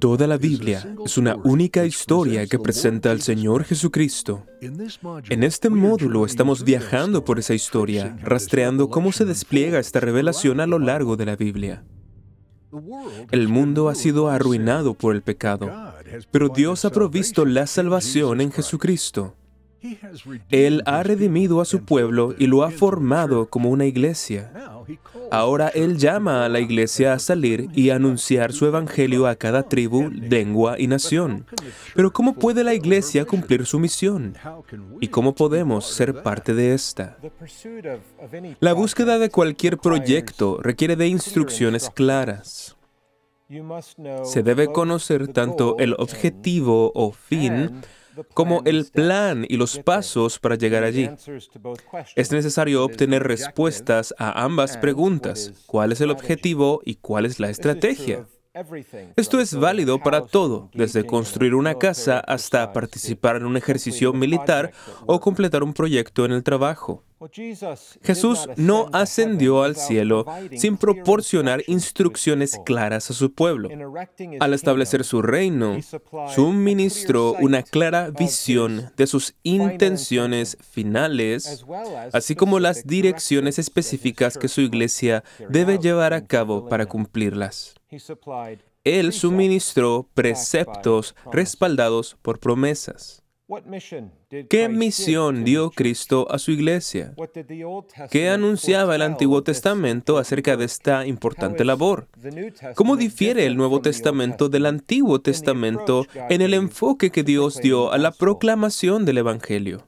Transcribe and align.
Toda 0.00 0.26
la 0.26 0.36
Biblia 0.36 0.94
es 1.04 1.18
una 1.18 1.36
única 1.36 1.84
historia 1.84 2.46
que 2.46 2.58
presenta 2.58 3.10
al 3.10 3.22
Señor 3.22 3.64
Jesucristo. 3.64 4.44
En 5.28 5.42
este 5.42 5.70
módulo 5.70 6.26
estamos 6.26 6.64
viajando 6.64 7.24
por 7.24 7.38
esa 7.38 7.54
historia, 7.54 8.16
rastreando 8.22 8.88
cómo 8.88 9.12
se 9.12 9.24
despliega 9.24 9.78
esta 9.78 10.00
revelación 10.00 10.60
a 10.60 10.66
lo 10.66 10.78
largo 10.78 11.16
de 11.16 11.26
la 11.26 11.36
Biblia. 11.36 11.84
El 13.30 13.48
mundo 13.48 13.88
ha 13.88 13.94
sido 13.94 14.28
arruinado 14.28 14.94
por 14.94 15.14
el 15.14 15.22
pecado, 15.22 15.70
pero 16.30 16.48
Dios 16.48 16.84
ha 16.84 16.90
provisto 16.90 17.44
la 17.44 17.66
salvación 17.66 18.40
en 18.40 18.52
Jesucristo. 18.52 19.34
Él 20.50 20.82
ha 20.86 21.02
redimido 21.02 21.60
a 21.60 21.64
su 21.64 21.84
pueblo 21.84 22.34
y 22.38 22.46
lo 22.46 22.62
ha 22.62 22.70
formado 22.70 23.48
como 23.48 23.70
una 23.70 23.86
iglesia. 23.86 24.52
Ahora 25.30 25.68
Él 25.68 25.96
llama 25.96 26.44
a 26.44 26.48
la 26.48 26.60
iglesia 26.60 27.12
a 27.12 27.18
salir 27.18 27.68
y 27.74 27.90
anunciar 27.90 28.52
su 28.52 28.66
evangelio 28.66 29.26
a 29.26 29.36
cada 29.36 29.62
tribu, 29.62 30.10
lengua 30.10 30.78
y 30.78 30.86
nación. 30.86 31.46
Pero 31.94 32.12
¿cómo 32.12 32.34
puede 32.34 32.64
la 32.64 32.74
iglesia 32.74 33.24
cumplir 33.24 33.66
su 33.66 33.78
misión? 33.78 34.34
¿Y 35.00 35.08
cómo 35.08 35.34
podemos 35.34 35.86
ser 35.86 36.22
parte 36.22 36.54
de 36.54 36.74
esta? 36.74 37.16
La 38.60 38.72
búsqueda 38.72 39.18
de 39.18 39.30
cualquier 39.30 39.78
proyecto 39.78 40.58
requiere 40.62 40.96
de 40.96 41.08
instrucciones 41.08 41.90
claras. 41.90 42.76
Se 44.24 44.42
debe 44.42 44.68
conocer 44.68 45.28
tanto 45.28 45.76
el 45.78 45.94
objetivo 45.98 46.92
o 46.94 47.10
fin 47.12 47.82
como 48.34 48.62
el 48.64 48.86
plan 48.86 49.44
y 49.48 49.56
los 49.56 49.78
pasos 49.78 50.38
para 50.38 50.56
llegar 50.56 50.84
allí. 50.84 51.10
Es 52.16 52.32
necesario 52.32 52.84
obtener 52.84 53.22
respuestas 53.22 54.14
a 54.18 54.42
ambas 54.42 54.76
preguntas, 54.76 55.52
cuál 55.66 55.92
es 55.92 56.00
el 56.00 56.10
objetivo 56.10 56.80
y 56.84 56.96
cuál 56.96 57.26
es 57.26 57.40
la 57.40 57.50
estrategia. 57.50 58.26
Esto 59.16 59.38
es 59.38 59.54
válido 59.54 60.00
para 60.00 60.26
todo, 60.26 60.70
desde 60.74 61.06
construir 61.06 61.54
una 61.54 61.76
casa 61.76 62.18
hasta 62.18 62.72
participar 62.72 63.36
en 63.36 63.46
un 63.46 63.56
ejercicio 63.56 64.12
militar 64.12 64.72
o 65.06 65.20
completar 65.20 65.62
un 65.62 65.72
proyecto 65.72 66.24
en 66.24 66.32
el 66.32 66.42
trabajo. 66.42 67.04
Jesús 68.02 68.48
no 68.56 68.88
ascendió 68.92 69.62
al 69.62 69.76
cielo 69.76 70.24
sin 70.56 70.78
proporcionar 70.78 71.62
instrucciones 71.66 72.58
claras 72.64 73.10
a 73.10 73.14
su 73.14 73.32
pueblo. 73.32 73.68
Al 74.40 74.54
establecer 74.54 75.04
su 75.04 75.20
reino, 75.20 75.78
suministró 76.34 77.34
una 77.34 77.62
clara 77.62 78.10
visión 78.10 78.90
de 78.96 79.06
sus 79.06 79.34
intenciones 79.42 80.56
finales, 80.60 81.64
así 82.12 82.34
como 82.34 82.58
las 82.58 82.86
direcciones 82.86 83.58
específicas 83.58 84.38
que 84.38 84.48
su 84.48 84.62
iglesia 84.62 85.22
debe 85.48 85.78
llevar 85.78 86.14
a 86.14 86.26
cabo 86.26 86.68
para 86.68 86.86
cumplirlas. 86.86 87.74
Él 88.84 89.12
suministró 89.12 90.08
preceptos 90.14 91.14
respaldados 91.30 92.16
por 92.22 92.38
promesas. 92.38 93.19
¿Qué 94.48 94.68
misión 94.68 95.44
dio 95.44 95.70
Cristo 95.70 96.26
a 96.30 96.38
su 96.38 96.52
iglesia? 96.52 97.14
¿Qué 98.10 98.28
anunciaba 98.28 98.94
el 98.94 99.02
Antiguo 99.02 99.42
Testamento 99.42 100.18
acerca 100.18 100.56
de 100.56 100.66
esta 100.66 101.04
importante 101.06 101.64
labor? 101.64 102.06
¿Cómo 102.76 102.96
difiere 102.96 103.46
el 103.46 103.56
Nuevo 103.56 103.80
Testamento 103.80 104.48
del 104.48 104.66
Antiguo 104.66 105.20
Testamento 105.20 106.06
en 106.14 106.42
el 106.42 106.54
enfoque 106.54 107.10
que 107.10 107.24
Dios 107.24 107.56
dio 107.56 107.92
a 107.92 107.98
la 107.98 108.12
proclamación 108.12 109.04
del 109.04 109.18
Evangelio? 109.18 109.84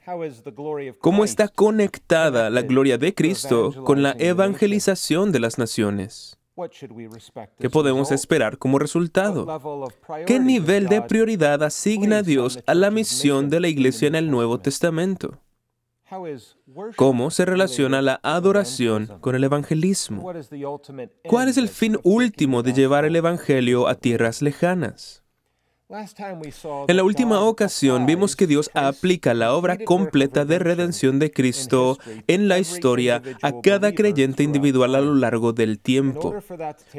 ¿Cómo 1.00 1.24
está 1.24 1.48
conectada 1.48 2.50
la 2.50 2.62
gloria 2.62 2.98
de 2.98 3.14
Cristo 3.14 3.84
con 3.84 4.02
la 4.02 4.16
evangelización 4.18 5.30
de 5.30 5.40
las 5.40 5.58
naciones? 5.58 6.38
¿Qué 7.58 7.70
podemos 7.70 8.12
esperar 8.12 8.58
como 8.58 8.78
resultado? 8.78 9.46
¿Qué 10.26 10.38
nivel 10.38 10.86
de 10.88 11.00
prioridad 11.02 11.62
asigna 11.62 12.22
Dios 12.22 12.58
a 12.66 12.74
la 12.74 12.90
misión 12.90 13.48
de 13.48 13.60
la 13.60 13.68
iglesia 13.68 14.08
en 14.08 14.14
el 14.14 14.30
Nuevo 14.30 14.60
Testamento? 14.60 15.38
¿Cómo 16.96 17.30
se 17.30 17.46
relaciona 17.46 18.02
la 18.02 18.20
adoración 18.22 19.06
con 19.20 19.34
el 19.34 19.44
evangelismo? 19.44 20.30
¿Cuál 21.24 21.48
es 21.48 21.56
el 21.56 21.68
fin 21.68 21.98
último 22.02 22.62
de 22.62 22.74
llevar 22.74 23.06
el 23.06 23.16
Evangelio 23.16 23.88
a 23.88 23.94
tierras 23.94 24.42
lejanas? 24.42 25.21
En 26.88 26.96
la 26.96 27.04
última 27.04 27.40
ocasión 27.42 28.06
vimos 28.06 28.34
que 28.34 28.46
Dios 28.46 28.70
aplica 28.72 29.34
la 29.34 29.54
obra 29.54 29.76
completa 29.76 30.46
de 30.46 30.58
redención 30.58 31.18
de 31.18 31.30
Cristo 31.30 31.98
en 32.26 32.48
la 32.48 32.58
historia 32.58 33.22
a 33.42 33.60
cada 33.60 33.94
creyente 33.94 34.42
individual 34.42 34.94
a 34.94 35.02
lo 35.02 35.14
largo 35.14 35.52
del 35.52 35.78
tiempo. 35.78 36.34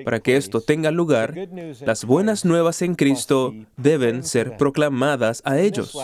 Para 0.06 0.20
que 0.20 0.38
esto 0.38 0.62
tenga 0.62 0.92
lugar, 0.92 1.34
las 1.82 2.06
buenas 2.06 2.46
nuevas 2.46 2.84
en 2.84 2.94
Cristo 2.94 3.56
deben 3.78 4.24
ser 4.24 4.58
proclamadas 4.58 5.42
a 5.44 5.60
ellos. 5.60 5.98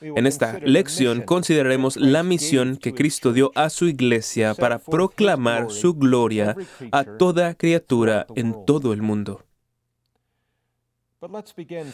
En 0.00 0.26
esta 0.26 0.58
lección 0.60 1.22
consideraremos 1.22 1.96
la 1.96 2.22
misión 2.22 2.78
que 2.78 2.94
Cristo 2.94 3.32
dio 3.32 3.52
a 3.54 3.68
su 3.68 3.86
iglesia 3.86 4.54
para 4.54 4.78
proclamar 4.78 5.70
su 5.70 5.94
gloria 5.94 6.56
a 6.90 7.04
toda 7.04 7.54
criatura 7.54 8.26
en 8.34 8.64
todo 8.64 8.92
el 8.92 9.02
mundo. 9.02 9.44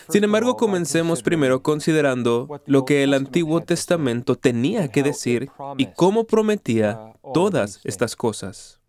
Sin 0.08 0.24
embargo, 0.24 0.56
comencemos 0.56 1.22
primero 1.22 1.62
considerando 1.62 2.60
lo 2.66 2.84
que 2.84 3.02
el 3.02 3.14
Antiguo 3.14 3.60
Testamento 3.60 4.36
tenía 4.36 4.88
que 4.88 5.02
decir 5.02 5.50
y 5.78 5.86
cómo 5.86 6.24
prometía 6.24 7.14
todas 7.34 7.80
estas 7.84 8.16
cosas. 8.16 8.80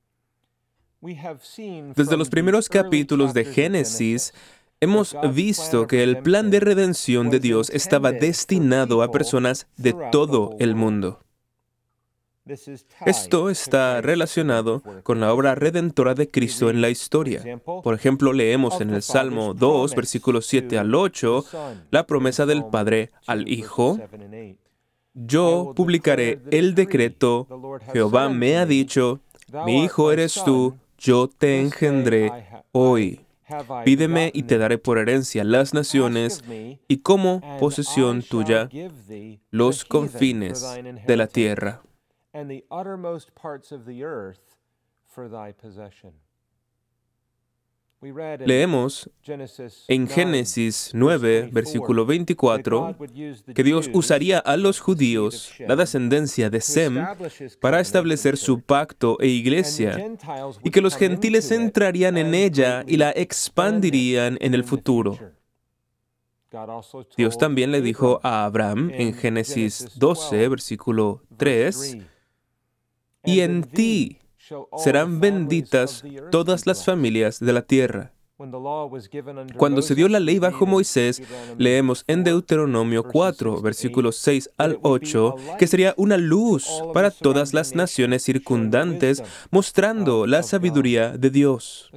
Desde 1.02 2.18
los 2.18 2.29
primeros 2.29 2.69
capítulos 2.69 3.34
de 3.34 3.46
Génesis, 3.46 4.34
hemos 4.79 5.16
visto 5.34 5.88
que 5.88 6.03
el 6.03 6.19
plan 6.19 6.52
de 6.52 6.59
redención 6.59 7.29
de 7.29 7.40
Dios 7.40 7.69
estaba 7.72 8.12
destinado 8.12 9.02
a 9.02 9.12
personas 9.12 9.68
de 9.78 9.96
todo 10.12 10.56
el 10.59 10.75
mundo. 10.75 11.19
Esto 13.06 13.50
está 13.50 14.02
relacionado 14.02 14.81
con 15.03 15.19
la 15.19 15.34
obra 15.34 15.53
redentora 15.53 16.16
de 16.16 16.29
Cristo 16.29 16.69
en 16.69 16.81
la 16.81 16.90
historia. 16.90 17.62
Por 17.63 17.94
ejemplo, 17.94 18.34
leemos 18.34 18.81
en 18.81 18.90
el 18.90 19.03
Salmo 19.03 19.53
2, 19.53 19.96
versículos 19.96 20.47
7 20.47 20.79
al 20.79 20.96
8, 20.96 21.46
la 21.91 22.07
promesa 22.07 22.46
del 22.46 22.66
Padre 22.66 23.12
al 23.28 23.47
Hijo. 23.47 24.00
Yo 25.13 25.74
publicaré 25.75 26.40
el 26.52 26.74
decreto, 26.74 27.47
Jehová 27.94 28.29
me 28.29 28.58
ha 28.58 28.66
dicho, 28.66 29.19
mi 29.66 29.84
hijo 29.84 30.12
eres 30.12 30.41
tú, 30.44 30.78
yo 30.97 31.28
te 31.28 31.59
engendré 31.59 32.31
hoy. 32.72 33.22
Pídeme 33.84 34.31
y 34.34 34.44
te 34.44 34.58
daré 34.58 34.78
por 34.78 34.97
herencia 34.97 35.44
las 35.44 35.73
naciones 35.73 36.41
y 36.88 36.97
como 37.00 37.41
posesión 37.59 38.23
tuya 38.23 38.69
los 39.50 39.84
confines 39.84 40.66
de 41.05 41.17
la 41.17 41.28
tierra 41.28 41.82
and 42.33 42.49
the 42.49 42.63
uttermost 42.72 43.33
parts 43.35 43.72
of 43.72 43.85
the 43.85 44.03
earth 44.03 44.55
for 45.05 45.28
thy 45.28 45.51
possession. 45.51 46.13
Leemos 48.47 49.07
en 49.87 50.07
Génesis 50.07 50.89
9, 50.95 51.49
versículo 51.51 52.03
24, 52.03 52.95
que 53.53 53.63
Dios 53.63 53.91
usaría 53.93 54.39
a 54.39 54.57
los 54.57 54.79
judíos, 54.79 55.53
la 55.59 55.75
descendencia 55.75 56.49
de 56.49 56.61
Sem, 56.61 56.95
para 57.59 57.79
establecer 57.79 58.37
su 58.37 58.61
pacto 58.61 59.17
e 59.19 59.28
iglesia, 59.28 60.03
y 60.63 60.72
que 60.72 60.81
los 60.81 60.95
gentiles 60.95 61.51
entrarían 61.51 62.17
en 62.17 62.33
ella 62.33 62.83
y 62.87 62.97
la 62.97 63.11
expandirían 63.11 64.39
en 64.41 64.55
el 64.55 64.63
futuro. 64.63 65.19
Dios 67.16 67.37
también 67.37 67.72
le 67.72 67.81
dijo 67.81 68.19
a 68.23 68.45
Abraham 68.45 68.89
en 68.95 69.13
Génesis 69.13 69.99
12, 69.99 70.49
versículo 70.49 71.22
3, 71.37 71.97
y 73.23 73.41
en 73.41 73.64
ti 73.64 74.20
serán 74.78 75.20
benditas 75.20 76.03
todas 76.32 76.66
las 76.66 76.84
familias 76.85 77.40
de 77.40 77.53
la 77.53 77.62
tierra. 77.62 78.14
Cuando 79.56 79.84
se 79.84 79.94
dio 79.94 80.08
la 80.08 80.20
ley 80.20 80.40
bajo 80.40 80.66
Moisés, 80.66 81.22
leemos 81.59 82.03
en 82.08 82.23
Deuteronomio 82.23 83.03
4, 83.03 83.62
versículos 83.62 84.16
6 84.16 84.50
al 84.58 84.79
8, 84.82 85.35
que 85.59 85.68
sería 85.68 85.94
una 85.96 86.18
luz 86.18 86.68
para 86.91 87.12
todas 87.12 87.53
las 87.53 87.76
naciones 87.76 88.23
circundantes, 88.23 89.24
mostrando 89.52 90.26
la 90.26 90.41
sabiduría 90.41 91.12
de 91.17 91.29
Dios. 91.29 91.91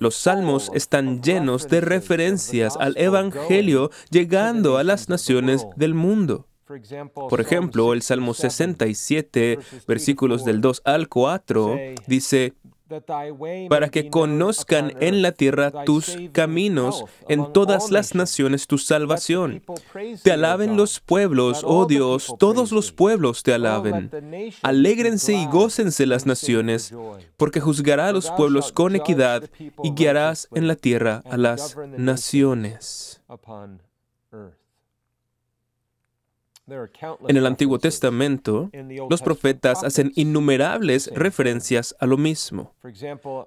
Los 0.00 0.16
salmos 0.16 0.68
están 0.74 1.22
llenos 1.22 1.68
de 1.68 1.80
referencias 1.80 2.76
al 2.76 2.96
Evangelio 2.96 3.90
llegando 4.10 4.78
a 4.78 4.84
las 4.84 5.08
naciones 5.08 5.64
del 5.76 5.94
mundo. 5.94 6.48
Por 7.28 7.40
ejemplo, 7.40 7.92
el 7.92 8.02
Salmo 8.02 8.34
67, 8.34 9.58
versículos 9.86 10.44
del 10.44 10.60
2 10.60 10.82
al 10.84 11.08
4, 11.08 11.78
dice, 12.06 12.54
para 13.68 13.90
que 13.90 14.08
conozcan 14.08 14.94
en 15.00 15.20
la 15.20 15.32
tierra 15.32 15.84
tus 15.84 16.16
caminos, 16.32 17.04
en 17.28 17.52
todas 17.52 17.90
las 17.90 18.14
naciones 18.14 18.66
tu 18.66 18.78
salvación. 18.78 19.62
Te 20.22 20.32
alaben 20.32 20.76
los 20.76 21.00
pueblos, 21.00 21.62
oh 21.64 21.86
Dios, 21.86 22.34
todos 22.38 22.72
los 22.72 22.92
pueblos 22.92 23.42
te 23.42 23.52
alaben. 23.52 24.10
Alégrense 24.62 25.34
y 25.34 25.46
gócense 25.46 26.06
las 26.06 26.24
naciones, 26.24 26.94
porque 27.36 27.60
juzgará 27.60 28.08
a 28.08 28.12
los 28.12 28.30
pueblos 28.30 28.72
con 28.72 28.96
equidad 28.96 29.50
y 29.82 29.90
guiarás 29.92 30.48
en 30.54 30.66
la 30.66 30.76
tierra 30.76 31.22
a 31.30 31.36
las 31.36 31.76
naciones. 31.96 33.22
En 37.28 37.36
el 37.36 37.46
Antiguo 37.46 37.78
Testamento, 37.78 38.70
los 39.08 39.22
profetas 39.22 39.84
hacen 39.84 40.12
innumerables 40.16 41.10
referencias 41.14 41.96
a 41.98 42.06
lo 42.06 42.18
mismo. 42.18 42.74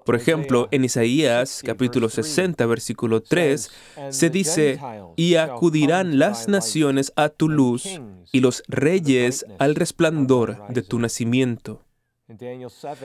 Por 0.04 0.16
ejemplo, 0.16 0.68
en 0.72 0.84
Isaías 0.84 1.62
capítulo 1.64 2.08
60, 2.08 2.66
versículo 2.66 3.22
3, 3.22 3.70
se 4.10 4.30
dice, 4.30 4.80
y 5.16 5.36
acudirán 5.36 6.18
las 6.18 6.48
naciones 6.48 7.12
a 7.14 7.28
tu 7.28 7.48
luz 7.48 7.86
y 8.32 8.40
los 8.40 8.62
reyes 8.66 9.46
al 9.58 9.76
resplandor 9.76 10.66
de 10.68 10.82
tu 10.82 10.98
nacimiento. 10.98 11.82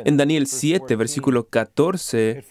En 0.06 0.16
Daniel 0.16 0.48
7, 0.48 0.96
versículo 0.96 1.48
14, 1.48 2.46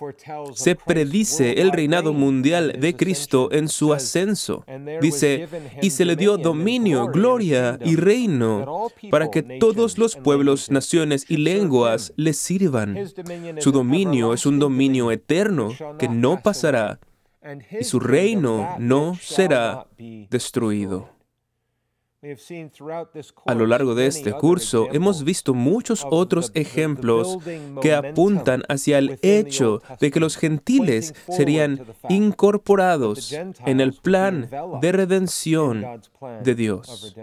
se 0.53 0.75
predice 0.75 1.61
el 1.61 1.71
reinado 1.71 2.13
mundial 2.13 2.77
de 2.79 2.97
Cristo 2.97 3.51
en 3.53 3.69
su 3.69 3.95
ascenso. 3.95 4.65
Dice, 5.01 5.49
y 5.81 5.91
se 5.91 6.05
le 6.05 6.17
dio 6.17 6.37
dominio, 6.37 7.07
gloria 7.07 7.79
y 7.85 7.97
reino 7.97 8.89
para 9.11 9.31
que 9.31 9.43
todos 9.43 9.97
los 9.97 10.17
pueblos, 10.17 10.71
naciones 10.71 11.25
y 11.29 11.39
lenguas 11.39 12.13
le 12.17 12.33
sirvan. 12.33 12.97
Su 13.59 13.73
dominio 13.73 14.35
es 14.35 14.45
un 14.45 14.59
dominio 14.59 15.13
eterno 15.13 15.71
que 15.99 16.09
no 16.09 16.43
pasará 16.43 16.99
y 17.79 17.85
su 17.85 18.01
reino 18.01 18.77
no 18.79 19.15
será 19.15 19.87
destruido. 20.29 21.16
A 23.47 23.55
lo 23.55 23.67
largo 23.67 23.95
de 23.95 24.07
este 24.07 24.33
curso 24.33 24.89
hemos 24.93 25.25
visto 25.25 25.55
muchos 25.55 26.07
otros 26.11 26.51
ejemplos 26.55 27.39
que 27.81 27.95
apuntan 27.95 28.63
hacia 28.69 28.99
el 28.99 29.19
hecho 29.23 29.83
de 30.01 30.11
que 30.11 30.21
los 30.21 30.37
gentiles 30.37 31.15
serían 31.29 31.85
incorporados 32.09 33.33
en 33.33 33.81
el 33.81 33.93
plan 33.93 34.49
de 34.81 34.93
redención 34.93 35.85
de 36.43 36.55
Dios. 36.55 37.17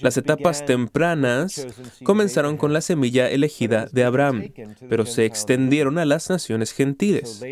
Las 0.00 0.16
etapas 0.16 0.64
tempranas 0.64 1.66
comenzaron 2.02 2.56
con 2.56 2.72
la 2.72 2.80
semilla 2.80 3.28
elegida 3.30 3.86
de 3.92 4.04
Abraham, 4.04 4.52
pero 4.88 5.06
se 5.06 5.24
extendieron 5.24 5.98
a 5.98 6.04
las 6.04 6.30
naciones 6.30 6.72
gentiles. 6.72 7.42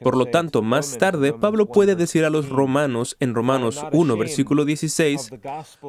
Por 0.00 0.16
lo 0.16 0.26
tanto, 0.26 0.62
más 0.62 0.98
tarde, 0.98 1.32
Pablo 1.32 1.66
puede 1.66 1.94
decir 1.94 2.24
a 2.24 2.30
los 2.30 2.48
romanos 2.48 3.16
en 3.20 3.34
Romanos 3.34 3.84
1, 3.92 4.16
versículo 4.16 4.64
16, 4.64 5.30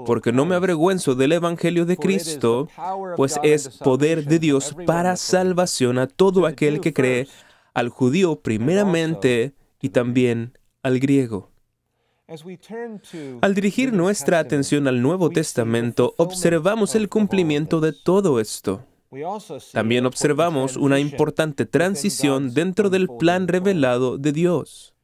porque 0.06 0.32
no 0.32 0.46
me 0.46 0.56
avergüenzo 0.56 1.16
del 1.16 1.34
Evangelio 1.34 1.86
de 1.86 1.98
Cristo, 1.98 2.68
pues 3.16 3.40
es 3.44 3.70
poder 3.70 4.26
de 4.26 4.40
Dios 4.40 4.76
para 4.86 5.16
salvación 5.16 5.98
a 5.98 6.08
todo 6.08 6.46
aquel 6.46 6.82
que 6.82 6.94
cree, 6.94 7.28
al 7.74 7.90
judío 7.90 8.42
primeramente 8.42 9.54
y 9.82 9.90
también 9.90 10.58
al 10.82 11.00
griego. 11.00 11.55
Al 13.42 13.54
dirigir 13.54 13.94
nuestra 13.94 14.40
atención 14.40 14.88
al 14.88 15.02
Nuevo 15.02 15.30
Testamento, 15.30 16.16
observamos 16.18 16.96
el 16.96 17.08
cumplimiento 17.08 17.80
de 17.82 17.94
todo 17.94 18.40
esto. 18.40 18.84
También 19.74 20.08
observamos 20.08 20.76
una 20.76 21.00
importante 21.00 21.68
transición 21.68 22.54
dentro 22.54 22.90
del 22.90 23.08
plan 23.08 23.48
revelado 23.48 24.18
de 24.18 24.32
Dios. 24.32 24.95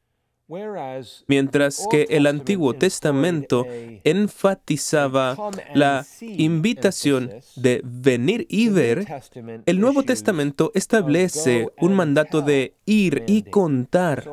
Mientras 1.26 1.86
que 1.90 2.06
el 2.10 2.26
Antiguo 2.26 2.74
Testamento 2.74 3.66
enfatizaba 4.04 5.36
la 5.74 6.04
invitación 6.20 7.30
de 7.56 7.80
venir 7.84 8.46
y 8.48 8.68
ver, 8.68 9.06
el 9.66 9.80
Nuevo 9.80 10.02
Testamento 10.02 10.70
establece 10.74 11.68
un 11.78 11.94
mandato 11.94 12.42
de 12.42 12.74
ir 12.84 13.24
y 13.26 13.42
contar. 13.42 14.28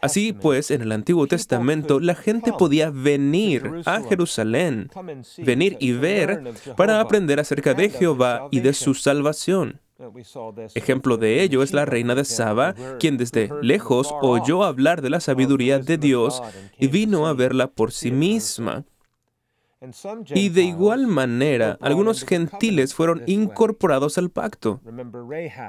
Así 0.00 0.32
pues, 0.32 0.70
en 0.70 0.82
el 0.82 0.92
Antiguo 0.92 1.26
Testamento 1.26 2.00
la 2.00 2.14
gente 2.14 2.52
podía 2.52 2.90
venir 2.90 3.82
a 3.84 4.02
Jerusalén, 4.02 4.90
venir 5.38 5.76
y 5.80 5.92
ver 5.92 6.52
para 6.76 7.00
aprender 7.00 7.40
acerca 7.40 7.74
de 7.74 7.90
Jehová 7.90 8.48
y 8.50 8.60
de 8.60 8.72
su 8.72 8.94
salvación. 8.94 9.80
Ejemplo 10.74 11.16
de 11.16 11.42
ello 11.42 11.62
es 11.62 11.72
la 11.72 11.84
reina 11.84 12.14
de 12.14 12.24
Saba, 12.24 12.74
quien 13.00 13.16
desde 13.16 13.50
lejos 13.62 14.14
oyó 14.22 14.62
hablar 14.62 15.02
de 15.02 15.10
la 15.10 15.20
sabiduría 15.20 15.80
de 15.80 15.98
Dios 15.98 16.40
y 16.78 16.86
vino 16.86 17.26
a 17.26 17.34
verla 17.34 17.66
por 17.66 17.90
sí 17.90 18.12
misma. 18.12 18.84
Y 20.34 20.48
de 20.48 20.62
igual 20.62 21.06
manera, 21.06 21.78
algunos 21.80 22.24
gentiles 22.24 22.94
fueron 22.94 23.22
incorporados 23.26 24.18
al 24.18 24.30
pacto. 24.30 24.80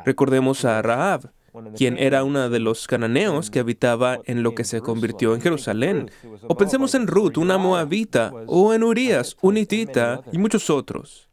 Recordemos 0.05 0.65
a 0.65 0.81
Rahab, 0.81 1.31
quien 1.75 1.97
era 1.97 2.23
una 2.23 2.49
de 2.49 2.59
los 2.59 2.87
cananeos 2.87 3.49
que 3.49 3.59
habitaba 3.59 4.19
en 4.25 4.43
lo 4.43 4.55
que 4.55 4.63
se 4.63 4.81
convirtió 4.81 5.33
en 5.33 5.41
Jerusalén. 5.41 6.11
O 6.47 6.55
pensemos 6.55 6.93
en 6.95 7.07
Ruth, 7.07 7.37
una 7.37 7.57
moabita, 7.57 8.31
o 8.47 8.73
en 8.73 8.83
Urias, 8.83 9.37
un 9.41 9.57
hitita, 9.57 10.21
y 10.31 10.37
muchos 10.37 10.69
otros. 10.69 11.28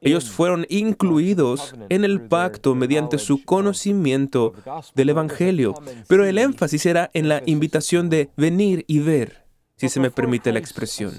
Ellos 0.00 0.30
fueron 0.30 0.66
incluidos 0.70 1.74
en 1.88 2.04
el 2.04 2.22
pacto 2.28 2.74
mediante 2.74 3.18
su 3.18 3.44
conocimiento 3.44 4.54
del 4.94 5.10
Evangelio, 5.10 5.74
pero 6.06 6.24
el 6.24 6.38
énfasis 6.38 6.86
era 6.86 7.10
en 7.12 7.28
la 7.28 7.42
invitación 7.44 8.08
de 8.08 8.30
venir 8.36 8.84
y 8.86 9.00
ver, 9.00 9.44
si 9.76 9.88
se 9.88 10.00
me 10.00 10.10
permite 10.10 10.52
la 10.52 10.58
expresión. 10.58 11.12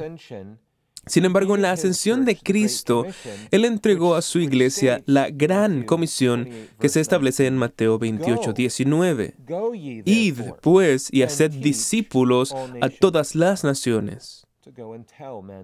Sin 1.06 1.26
embargo, 1.26 1.56
en 1.56 1.62
la 1.62 1.72
ascensión 1.72 2.26
de 2.26 2.36
Cristo, 2.36 3.06
Él 3.52 3.66
entregó 3.66 4.16
a 4.16 4.22
su 4.22 4.40
iglesia 4.40 5.02
la 5.06 5.30
gran 5.30 5.84
comisión 5.84 6.50
que 6.80 6.90
se 6.90 7.00
establece 7.00 7.48
en 7.48 7.58
Mateo 7.58 7.98
28, 7.98 8.54
19. 8.54 9.36
Id, 10.06 10.40
pues, 10.62 11.10
y 11.12 11.24
haced 11.24 11.52
discípulos 11.52 12.54
a 12.82 12.90
todas 12.90 13.34
las 13.36 13.64
naciones. 13.64 14.46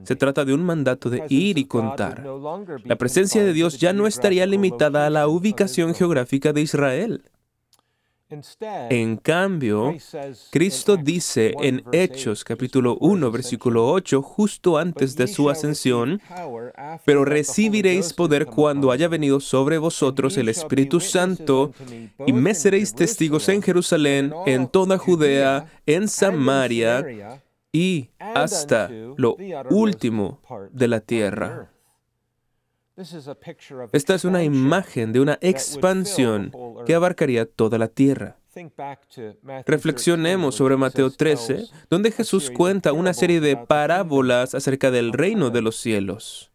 Se 0.03 0.15
trata 0.15 0.45
de 0.45 0.53
un 0.53 0.63
mandato 0.63 1.09
de 1.09 1.23
ir 1.29 1.57
y 1.57 1.65
contar. 1.65 2.25
La 2.83 2.95
presencia 2.95 3.43
de 3.43 3.53
Dios 3.53 3.77
ya 3.77 3.93
no 3.93 4.07
estaría 4.07 4.45
limitada 4.45 5.05
a 5.05 5.09
la 5.09 5.27
ubicación 5.27 5.93
geográfica 5.93 6.53
de 6.53 6.61
Israel. 6.61 7.23
En 8.89 9.17
cambio, 9.17 9.93
Cristo 10.49 10.97
dice 10.97 11.53
en 11.61 11.83
Hechos 11.91 12.43
capítulo 12.43 12.97
1 12.99 13.29
versículo 13.29 13.87
8, 13.91 14.21
justo 14.23 14.79
antes 14.79 15.15
de 15.15 15.27
su 15.27 15.47
ascensión, 15.47 16.19
pero 17.05 17.23
recibiréis 17.23 18.13
poder 18.13 18.47
cuando 18.47 18.91
haya 18.91 19.07
venido 19.07 19.39
sobre 19.39 19.77
vosotros 19.77 20.37
el 20.37 20.49
Espíritu 20.49 20.99
Santo, 20.99 21.71
y 22.25 22.33
me 22.33 22.55
seréis 22.55 22.95
testigos 22.95 23.47
en 23.49 23.61
Jerusalén, 23.61 24.33
en 24.47 24.69
toda 24.69 24.97
Judea, 24.97 25.67
en 25.85 26.07
Samaria, 26.07 27.43
y 27.75 28.10
hasta 28.20 28.89
lo 29.17 29.36
último 29.70 30.39
de 30.72 30.88
la 30.88 31.01
tierra. 31.01 31.74
Esta 33.91 34.15
es 34.15 34.24
una 34.24 34.44
imagen 34.46 35.12
de 35.12 35.20
una 35.20 35.38
expansión 35.41 36.53
que 36.86 36.96
abarcaría 36.96 37.46
toda 37.46 37.77
la 37.77 37.89
tierra. 37.89 38.38
Reflexionemos 39.65 40.55
sobre 40.55 40.77
Mateo 40.77 41.12
13, 41.12 41.65
donde 41.89 42.12
Jesús 42.12 42.50
cuenta 42.50 42.94
una 42.94 43.13
serie 43.13 43.41
de 43.41 43.58
parábolas 43.58 44.55
acerca 44.55 44.89
del 44.89 45.12
reino 45.12 45.50
de 45.50 45.62
los 45.62 45.75
cielos. 45.75 46.53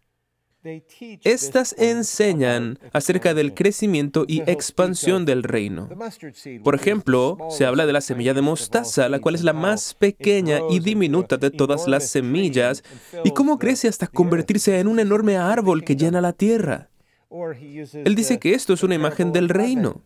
Estas 1.24 1.74
enseñan 1.78 2.78
acerca 2.92 3.32
del 3.32 3.54
crecimiento 3.54 4.24
y 4.28 4.42
expansión 4.42 5.24
del 5.24 5.42
reino. 5.42 5.88
Por 6.62 6.74
ejemplo, 6.74 7.38
se 7.48 7.64
habla 7.64 7.86
de 7.86 7.94
la 7.94 8.02
semilla 8.02 8.34
de 8.34 8.42
mostaza, 8.42 9.08
la 9.08 9.20
cual 9.20 9.36
es 9.36 9.42
la 9.42 9.54
más 9.54 9.94
pequeña 9.94 10.58
y 10.70 10.80
diminuta 10.80 11.38
de 11.38 11.50
todas 11.50 11.88
las 11.88 12.08
semillas, 12.08 12.84
y 13.24 13.30
cómo 13.30 13.58
crece 13.58 13.88
hasta 13.88 14.06
convertirse 14.06 14.78
en 14.78 14.88
un 14.88 15.00
enorme 15.00 15.38
árbol 15.38 15.82
que 15.82 15.96
llena 15.96 16.20
la 16.20 16.34
tierra. 16.34 16.90
Él 17.30 18.14
dice 18.14 18.38
que 18.38 18.52
esto 18.52 18.74
es 18.74 18.82
una 18.82 18.94
imagen 18.94 19.32
del 19.32 19.48
reino. 19.48 20.02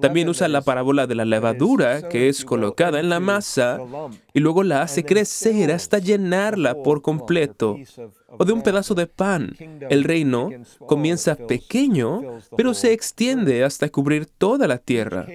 También 0.00 0.28
usa 0.28 0.46
la 0.48 0.62
parábola 0.62 1.06
de 1.06 1.14
la 1.14 1.24
levadura, 1.24 2.08
que 2.08 2.28
es 2.28 2.44
colocada 2.44 3.00
en 3.00 3.08
la 3.08 3.20
masa 3.20 3.80
y 4.32 4.40
luego 4.40 4.62
la 4.62 4.82
hace 4.82 5.04
crecer 5.04 5.72
hasta 5.72 5.98
llenarla 5.98 6.82
por 6.82 7.02
completo 7.02 7.76
o 8.28 8.44
de 8.44 8.52
un 8.52 8.62
pedazo 8.62 8.94
de 8.94 9.06
pan. 9.06 9.56
El 9.88 10.04
reino 10.04 10.50
comienza 10.86 11.34
pequeño, 11.34 12.40
pero 12.56 12.74
se 12.74 12.92
extiende 12.92 13.64
hasta 13.64 13.88
cubrir 13.88 14.26
toda 14.26 14.66
la 14.68 14.78
tierra. 14.78 15.26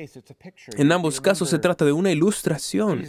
En 0.78 0.92
ambos 0.92 1.20
casos 1.20 1.50
se 1.50 1.60
trata 1.60 1.86
de 1.86 1.92
una 1.92 2.12
ilustración. 2.12 3.04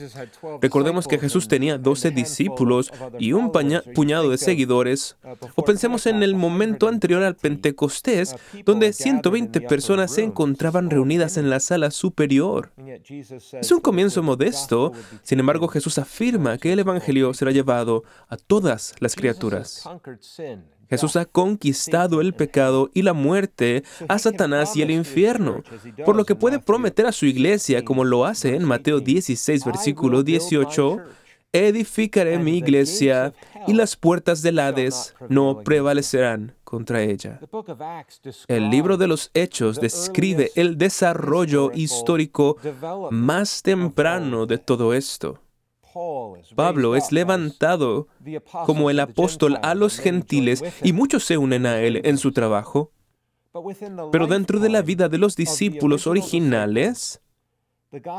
Recordemos 0.61 1.07
que 1.07 1.19
Jesús 1.19 1.49
tenía 1.49 1.79
doce 1.79 2.11
discípulos 2.11 2.91
y 3.19 3.33
un 3.33 3.53
puñado 3.95 4.31
de 4.31 4.39
seguidores. 4.39 5.17
O 5.55 5.65
pensemos 5.65 6.07
en 6.07 6.23
el 6.23 6.35
momento 6.35 6.89
anterior 6.89 7.23
al 7.23 7.37
Pentecostés, 7.37 8.37
donde 8.65 8.93
120 8.93 9.61
personas 9.63 10.13
se 10.13 10.23
encontraban 10.23 10.91
reunidas 10.91 11.37
en 11.37 11.51
la 11.51 11.61
sala 11.61 11.91
superior. 11.91 12.73
Es 13.53 13.71
un 13.71 13.81
comienzo 13.81 14.23
modesto, 14.23 14.93
sin 15.23 15.41
embargo 15.41 15.69
Jesús 15.69 15.99
afirma 15.99 16.59
que 16.59 16.73
el 16.73 16.79
Evangelio 16.79 17.35
será 17.35 17.51
llevado 17.51 18.05
a 18.29 18.37
todas 18.37 18.95
las 19.01 19.15
criaturas. 19.15 19.74
Jesús 20.89 21.17
ha 21.17 21.25
conquistado 21.25 22.21
el 22.21 22.35
pecado 22.35 22.91
y 22.95 23.03
la 23.03 23.15
muerte, 23.15 23.85
a 24.09 24.19
Satanás 24.19 24.77
y 24.77 24.83
el 24.83 24.91
infierno, 24.91 25.63
por 26.05 26.15
lo 26.15 26.25
que 26.25 26.35
puede 26.35 26.59
prometer 26.59 27.07
a 27.07 27.13
su 27.13 27.27
iglesia, 27.27 27.85
como 27.85 28.05
lo 28.05 28.27
hace 28.27 28.55
en 28.55 28.65
Mateo 28.65 29.01
16, 29.01 29.65
versículo 29.65 30.23
18, 30.23 30.99
edificaré 31.53 32.39
mi 32.39 32.59
iglesia 32.59 33.33
y 33.67 33.73
las 33.73 33.97
puertas 33.97 34.43
del 34.43 34.59
Hades 34.59 35.15
no 35.29 35.63
prevalecerán 35.63 36.55
contra 36.65 37.03
ella. 37.03 37.41
El 38.49 38.71
libro 38.71 38.97
de 38.97 39.07
los 39.07 39.31
Hechos 39.33 39.81
describe 39.81 40.51
el 40.57 40.77
desarrollo 40.77 41.71
histórico 41.73 42.57
más 43.11 43.63
temprano 43.63 44.47
de 44.47 44.59
todo 44.59 44.93
esto. 44.93 45.39
Pablo 46.55 46.97
es 46.97 47.13
levantado 47.13 48.09
como 48.67 48.91
el 48.91 49.01
apóstol 49.01 49.59
a 49.63 49.75
los 49.75 49.99
gentiles 49.99 50.63
y 50.83 50.93
muchos 50.93 51.25
se 51.25 51.39
unen 51.39 51.67
a 51.67 51.81
él 51.81 52.01
en 52.05 52.19
su 52.19 52.33
trabajo. 52.33 52.91
Pero 54.11 54.27
dentro 54.27 54.59
de 54.59 54.69
la 54.69 54.83
vida 54.83 55.09
de 55.09 55.19
los 55.19 55.37
discípulos 55.37 56.07
originales, 56.07 57.21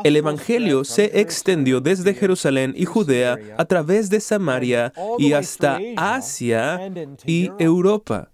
el 0.06 0.16
Evangelio 0.16 0.86
se 0.86 1.20
extendió 1.20 1.82
desde 1.82 2.14
Jerusalén 2.14 2.74
y 2.78 2.86
Judea 2.86 3.38
a 3.58 3.66
través 3.66 4.10
de 4.10 4.22
Samaria 4.22 4.94
y 5.18 5.34
hasta 5.34 5.80
Asia 5.98 6.80
y 7.26 7.52
Europa. 7.60 8.32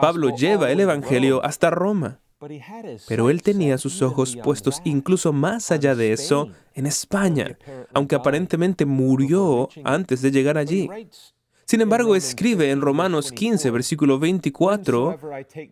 Pablo 0.00 0.36
lleva 0.36 0.70
el 0.70 0.80
Evangelio 0.80 1.44
hasta 1.44 1.70
Roma. 1.70 2.20
Pero 3.08 3.30
él 3.30 3.42
tenía 3.42 3.76
sus 3.76 4.00
ojos 4.02 4.36
puestos 4.36 4.80
incluso 4.84 5.32
más 5.32 5.70
allá 5.70 5.94
de 5.94 6.12
eso 6.12 6.48
en 6.74 6.86
España, 6.86 7.58
aunque 7.92 8.14
aparentemente 8.14 8.86
murió 8.86 9.68
antes 9.84 10.22
de 10.22 10.30
llegar 10.30 10.56
allí. 10.56 10.88
Sin 11.66 11.80
embargo, 11.82 12.16
escribe 12.16 12.72
en 12.72 12.80
Romanos 12.80 13.30
15, 13.30 13.70
versículo 13.70 14.18
24, 14.18 15.20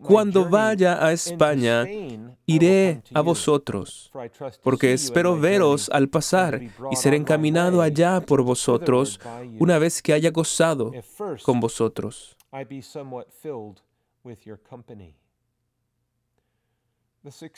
Cuando 0.01 0.47
vaya 0.47 1.05
a 1.05 1.11
España, 1.11 1.85
iré 2.45 3.01
a 3.13 3.19
vosotros, 3.19 4.09
porque 4.63 4.93
espero 4.93 5.37
veros 5.37 5.89
al 5.89 6.07
pasar 6.07 6.61
y 6.89 6.95
ser 6.95 7.15
encaminado 7.15 7.81
allá 7.81 8.21
por 8.21 8.43
vosotros 8.43 9.19
una 9.59 9.77
vez 9.77 10.01
que 10.01 10.13
haya 10.13 10.31
gozado 10.31 10.93
con 11.43 11.59
vosotros. 11.59 12.37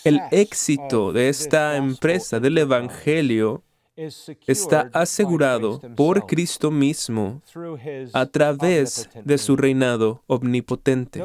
El 0.03 0.20
éxito 0.32 1.13
de 1.13 1.30
esta 1.30 1.77
empresa 1.77 2.39
del 2.39 2.58
Evangelio 2.58 3.63
está 3.95 4.89
asegurado 4.93 5.81
por 5.95 6.25
Cristo 6.25 6.71
mismo 6.71 7.41
a 8.13 8.25
través 8.25 9.10
de 9.25 9.38
su 9.38 9.55
reinado 9.55 10.24
omnipotente. 10.27 11.21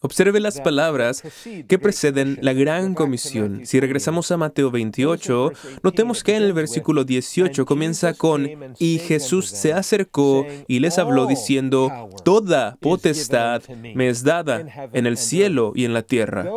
Observe 0.00 0.40
las 0.40 0.60
palabras 0.60 1.22
que 1.68 1.78
preceden 1.78 2.38
la 2.40 2.54
gran 2.54 2.94
comisión. 2.94 3.66
Si 3.66 3.78
regresamos 3.78 4.30
a 4.30 4.38
Mateo 4.38 4.70
28, 4.70 5.52
notemos 5.82 6.24
que 6.24 6.36
en 6.36 6.44
el 6.44 6.52
versículo 6.52 7.04
18 7.04 7.66
comienza 7.66 8.14
con, 8.14 8.48
y 8.78 8.98
Jesús 8.98 9.46
se 9.46 9.72
acercó 9.72 10.46
y 10.66 10.78
les 10.78 10.98
habló 10.98 11.26
diciendo, 11.26 12.08
toda 12.24 12.76
potestad 12.80 13.62
me 13.68 14.08
es 14.08 14.24
dada 14.24 14.64
en 14.92 15.06
el 15.06 15.18
cielo 15.18 15.72
y 15.74 15.84
en 15.84 15.92
la 15.92 16.02
tierra. 16.02 16.50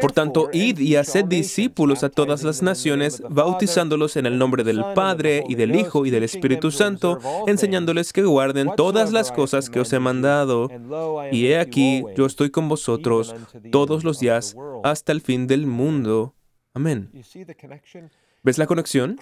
Por 0.00 0.12
tanto, 0.12 0.50
id 0.52 0.78
y 0.78 0.96
haced 0.96 1.24
discípulos 1.24 2.04
a 2.04 2.10
todas 2.10 2.42
las 2.42 2.62
naciones, 2.62 3.22
bautizándolos 3.28 4.16
en 4.16 4.26
el 4.26 4.33
nombre 4.38 4.64
del 4.64 4.84
Padre 4.94 5.44
y 5.48 5.54
del 5.54 5.74
Hijo 5.76 6.06
y 6.06 6.10
del 6.10 6.24
Espíritu 6.24 6.70
Santo, 6.70 7.18
enseñándoles 7.46 8.12
que 8.12 8.22
guarden 8.22 8.70
todas 8.76 9.12
las 9.12 9.32
cosas 9.32 9.70
que 9.70 9.80
os 9.80 9.92
he 9.92 9.98
mandado. 9.98 10.68
Y 11.30 11.46
he 11.46 11.58
aquí, 11.58 12.04
yo 12.16 12.26
estoy 12.26 12.50
con 12.50 12.68
vosotros 12.68 13.34
todos 13.70 14.04
los 14.04 14.18
días 14.18 14.56
hasta 14.82 15.12
el 15.12 15.20
fin 15.20 15.46
del 15.46 15.66
mundo. 15.66 16.34
Amén. 16.72 17.10
¿Ves 18.44 18.58
la 18.58 18.66
conexión? 18.66 19.18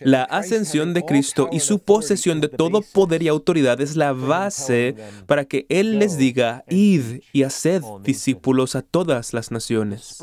La 0.00 0.22
ascensión 0.22 0.94
de 0.94 1.04
Cristo 1.04 1.48
y 1.50 1.58
su 1.58 1.80
posesión 1.80 2.40
de 2.40 2.48
todo 2.48 2.82
poder 2.82 3.24
y 3.24 3.26
autoridad 3.26 3.80
es 3.80 3.96
la 3.96 4.12
base 4.12 4.94
para 5.26 5.44
que 5.44 5.66
Él 5.68 5.98
les 5.98 6.16
diga, 6.16 6.64
id 6.68 7.22
y 7.32 7.42
haced 7.42 7.82
discípulos 8.04 8.76
a 8.76 8.82
todas 8.82 9.34
las 9.34 9.50
naciones. 9.50 10.22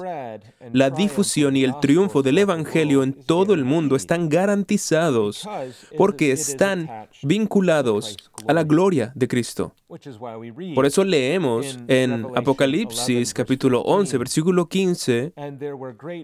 La 0.71 0.91
difusión 0.91 1.57
y 1.57 1.65
el 1.65 1.77
triunfo 1.81 2.21
del 2.21 2.37
Evangelio 2.37 3.03
en 3.03 3.11
todo 3.11 3.53
el 3.53 3.65
mundo 3.65 3.97
están 3.97 4.29
garantizados 4.29 5.45
porque 5.97 6.31
están 6.31 6.89
vinculados 7.21 8.15
a 8.47 8.53
la 8.53 8.63
gloria 8.63 9.11
de 9.13 9.27
Cristo. 9.27 9.73
Por 10.73 10.85
eso 10.85 11.03
leemos 11.03 11.77
en 11.87 12.25
Apocalipsis 12.35 13.33
capítulo 13.33 13.81
11, 13.81 14.17
versículo 14.17 14.67
15, 14.67 15.33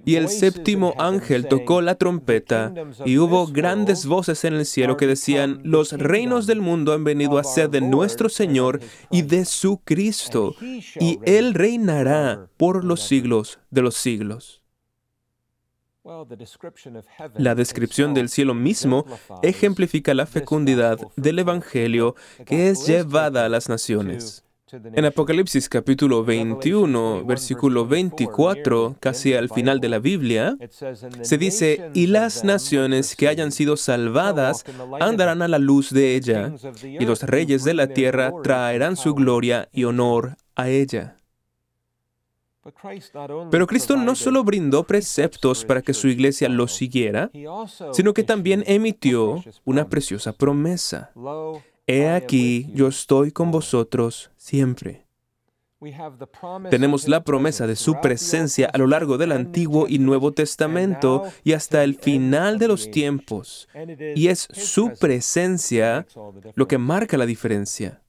y 0.04 0.16
el 0.16 0.30
séptimo 0.30 0.96
ángel 0.98 1.48
tocó 1.48 1.81
la 1.82 1.96
trompeta, 1.96 2.74
y 3.06 3.18
hubo 3.18 3.48
grandes 3.48 4.06
voces 4.06 4.44
en 4.46 4.54
el 4.54 4.66
cielo 4.66 4.98
que 4.98 5.08
decían, 5.08 5.60
los 5.64 5.92
reinos 5.94 6.48
del 6.48 6.62
mundo 6.62 6.94
han 6.94 7.04
venido 7.04 7.38
a 7.38 7.44
ser 7.44 7.70
de 7.70 7.82
nuestro 7.82 8.30
Señor 8.30 8.80
y 9.10 9.24
de 9.24 9.46
su 9.46 9.80
Cristo, 9.84 10.56
y 10.62 11.20
Él 11.26 11.54
reinará 11.54 12.48
por 12.58 12.84
los 12.84 13.02
siglos 13.02 13.60
de 13.70 13.82
los 13.82 13.96
siglos. 13.96 14.62
La 17.36 17.54
descripción 17.54 18.14
del 18.16 18.30
cielo 18.30 18.56
mismo 18.56 19.06
ejemplifica 19.44 20.14
la 20.16 20.26
fecundidad 20.26 20.98
del 21.16 21.40
Evangelio 21.40 22.16
que 22.46 22.70
es 22.70 22.88
llevada 22.88 23.46
a 23.46 23.50
las 23.50 23.70
naciones. 23.70 24.44
En 24.72 25.04
Apocalipsis 25.04 25.68
capítulo 25.68 26.24
21, 26.24 27.26
versículo 27.26 27.86
24, 27.86 28.96
casi 29.02 29.34
al 29.34 29.50
final 29.50 29.82
de 29.82 29.90
la 29.90 30.00
Biblia, 30.00 30.56
se 31.22 31.38
dice, 31.38 31.92
y 31.94 32.08
las 32.08 32.46
naciones 32.46 33.18
que 33.18 33.28
hayan 33.28 33.52
sido 33.52 33.76
salvadas 33.76 34.64
andarán 35.02 35.42
a 35.42 35.50
la 35.50 35.60
luz 35.60 35.92
de 35.92 36.16
ella, 36.16 36.54
y 36.84 37.06
los 37.06 37.24
reyes 37.24 37.66
de 37.66 37.74
la 37.74 37.88
tierra 37.88 38.32
traerán 38.44 38.96
su 38.96 39.14
gloria 39.14 39.68
y 39.74 39.84
honor 39.84 40.38
a 40.56 40.70
ella. 40.70 41.18
Pero 43.50 43.68
Cristo 43.68 43.98
no 43.98 44.16
solo 44.16 44.44
brindó 44.44 44.84
preceptos 44.84 45.66
para 45.66 45.82
que 45.82 45.94
su 45.94 46.08
iglesia 46.08 46.48
los 46.48 46.72
siguiera, 46.72 47.30
sino 47.92 48.14
que 48.14 48.24
también 48.24 48.64
emitió 48.68 49.44
una 49.66 49.90
preciosa 49.90 50.32
promesa. 50.32 51.12
He 51.88 52.10
aquí, 52.10 52.70
yo 52.74 52.88
estoy 52.88 53.32
con 53.32 53.52
vosotros 53.52 54.32
siempre. 54.38 55.06
Tenemos 56.70 57.08
la 57.08 57.24
promesa 57.24 57.66
de 57.66 57.76
su 57.76 58.00
presencia 58.02 58.70
a 58.72 58.78
lo 58.78 58.86
largo 58.86 59.18
del 59.18 59.32
Antiguo 59.32 59.88
y 59.90 59.98
Nuevo 59.98 60.32
Testamento 60.32 61.24
y 61.44 61.54
hasta 61.54 61.84
el 61.84 61.96
final 61.96 62.60
de 62.60 62.68
los 62.68 62.92
tiempos. 62.92 63.68
Y 64.16 64.28
es 64.28 64.48
su 64.52 64.94
presencia 65.00 66.06
lo 66.54 66.68
que 66.68 66.78
marca 66.78 67.18
la 67.18 67.26
diferencia. 67.26 68.02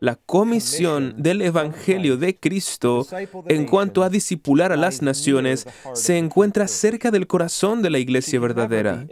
La 0.00 0.16
comisión 0.16 1.14
del 1.18 1.42
Evangelio 1.42 2.16
de 2.16 2.36
Cristo 2.36 3.06
en 3.46 3.66
cuanto 3.66 4.02
a 4.02 4.08
disipular 4.08 4.72
a 4.72 4.76
las 4.76 5.02
naciones 5.02 5.68
se 5.92 6.18
encuentra 6.18 6.66
cerca 6.66 7.12
del 7.12 7.28
corazón 7.28 7.80
de 7.80 7.90
la 7.90 8.00
iglesia 8.00 8.40
verdadera. 8.40 9.06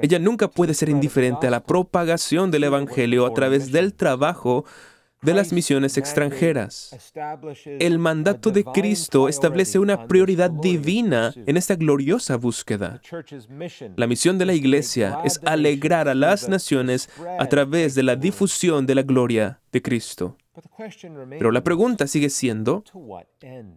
Ella 0.00 0.20
nunca 0.20 0.46
puede 0.46 0.74
ser 0.74 0.88
indiferente 0.88 1.48
a 1.48 1.50
la 1.50 1.64
propagación 1.64 2.52
del 2.52 2.64
Evangelio 2.64 3.26
a 3.26 3.34
través 3.34 3.72
del 3.72 3.94
trabajo 3.94 4.64
de 5.22 5.34
las 5.34 5.52
misiones 5.52 5.98
extranjeras. 5.98 7.12
El 7.78 7.98
mandato 7.98 8.50
de 8.50 8.64
Cristo 8.64 9.28
establece 9.28 9.78
una 9.78 10.06
prioridad 10.06 10.50
divina 10.50 11.32
en 11.46 11.56
esta 11.56 11.76
gloriosa 11.76 12.36
búsqueda. 12.36 13.00
La 13.96 14.06
misión 14.06 14.38
de 14.38 14.46
la 14.46 14.54
Iglesia 14.54 15.20
es 15.24 15.40
alegrar 15.44 16.08
a 16.08 16.14
las 16.14 16.48
naciones 16.48 17.08
a 17.38 17.46
través 17.46 17.94
de 17.94 18.02
la 18.02 18.16
difusión 18.16 18.86
de 18.86 18.94
la 18.94 19.02
gloria 19.02 19.60
de 19.72 19.82
Cristo. 19.82 20.36
Pero 21.30 21.50
la 21.50 21.62
pregunta 21.62 22.06
sigue 22.06 22.30
siendo, 22.30 22.84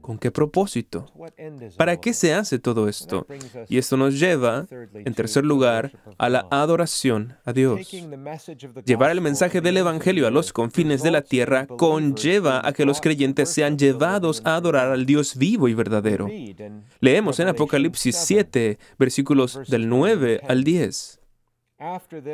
¿con 0.02 0.18
qué 0.18 0.32
propósito? 0.32 1.12
¿Para 1.78 2.00
qué 2.00 2.13
se 2.13 2.34
hace 2.34 2.60
todo 2.60 2.88
esto? 2.88 3.28
Y 3.70 3.78
esto 3.78 3.98
nos 3.98 4.20
lleva, 4.20 4.66
en 4.94 5.13
tercer 5.13 5.46
lugar, 5.46 5.92
a 6.18 6.30
la 6.30 6.48
adoración 6.52 7.38
a 7.46 7.54
Dios. 7.54 7.92
Llevar 8.86 9.12
el 9.12 9.22
mensaje 9.22 9.62
del 9.62 9.78
Evangelio 9.78 10.28
a 10.28 10.32
los 10.32 10.54
confines 10.54 11.04
de 11.04 11.12
la 11.12 11.22
tierra 11.22 11.68
conlleva 11.68 12.66
a 12.66 12.74
que 12.74 12.86
los 12.86 13.02
creyentes 13.02 13.50
sean 13.50 13.78
llevados 13.78 14.42
a 14.46 14.56
adorar 14.56 14.90
al 14.92 15.06
Dios 15.06 15.38
vivo 15.38 15.68
y 15.68 15.74
verdadero. 15.74 16.28
Leemos 17.00 17.40
en 17.40 17.48
Apocalipsis 17.48 18.16
7, 18.16 18.78
versículos 18.98 19.60
del 19.68 19.90
9 19.90 20.42
al 20.48 20.63
10. 20.63 21.23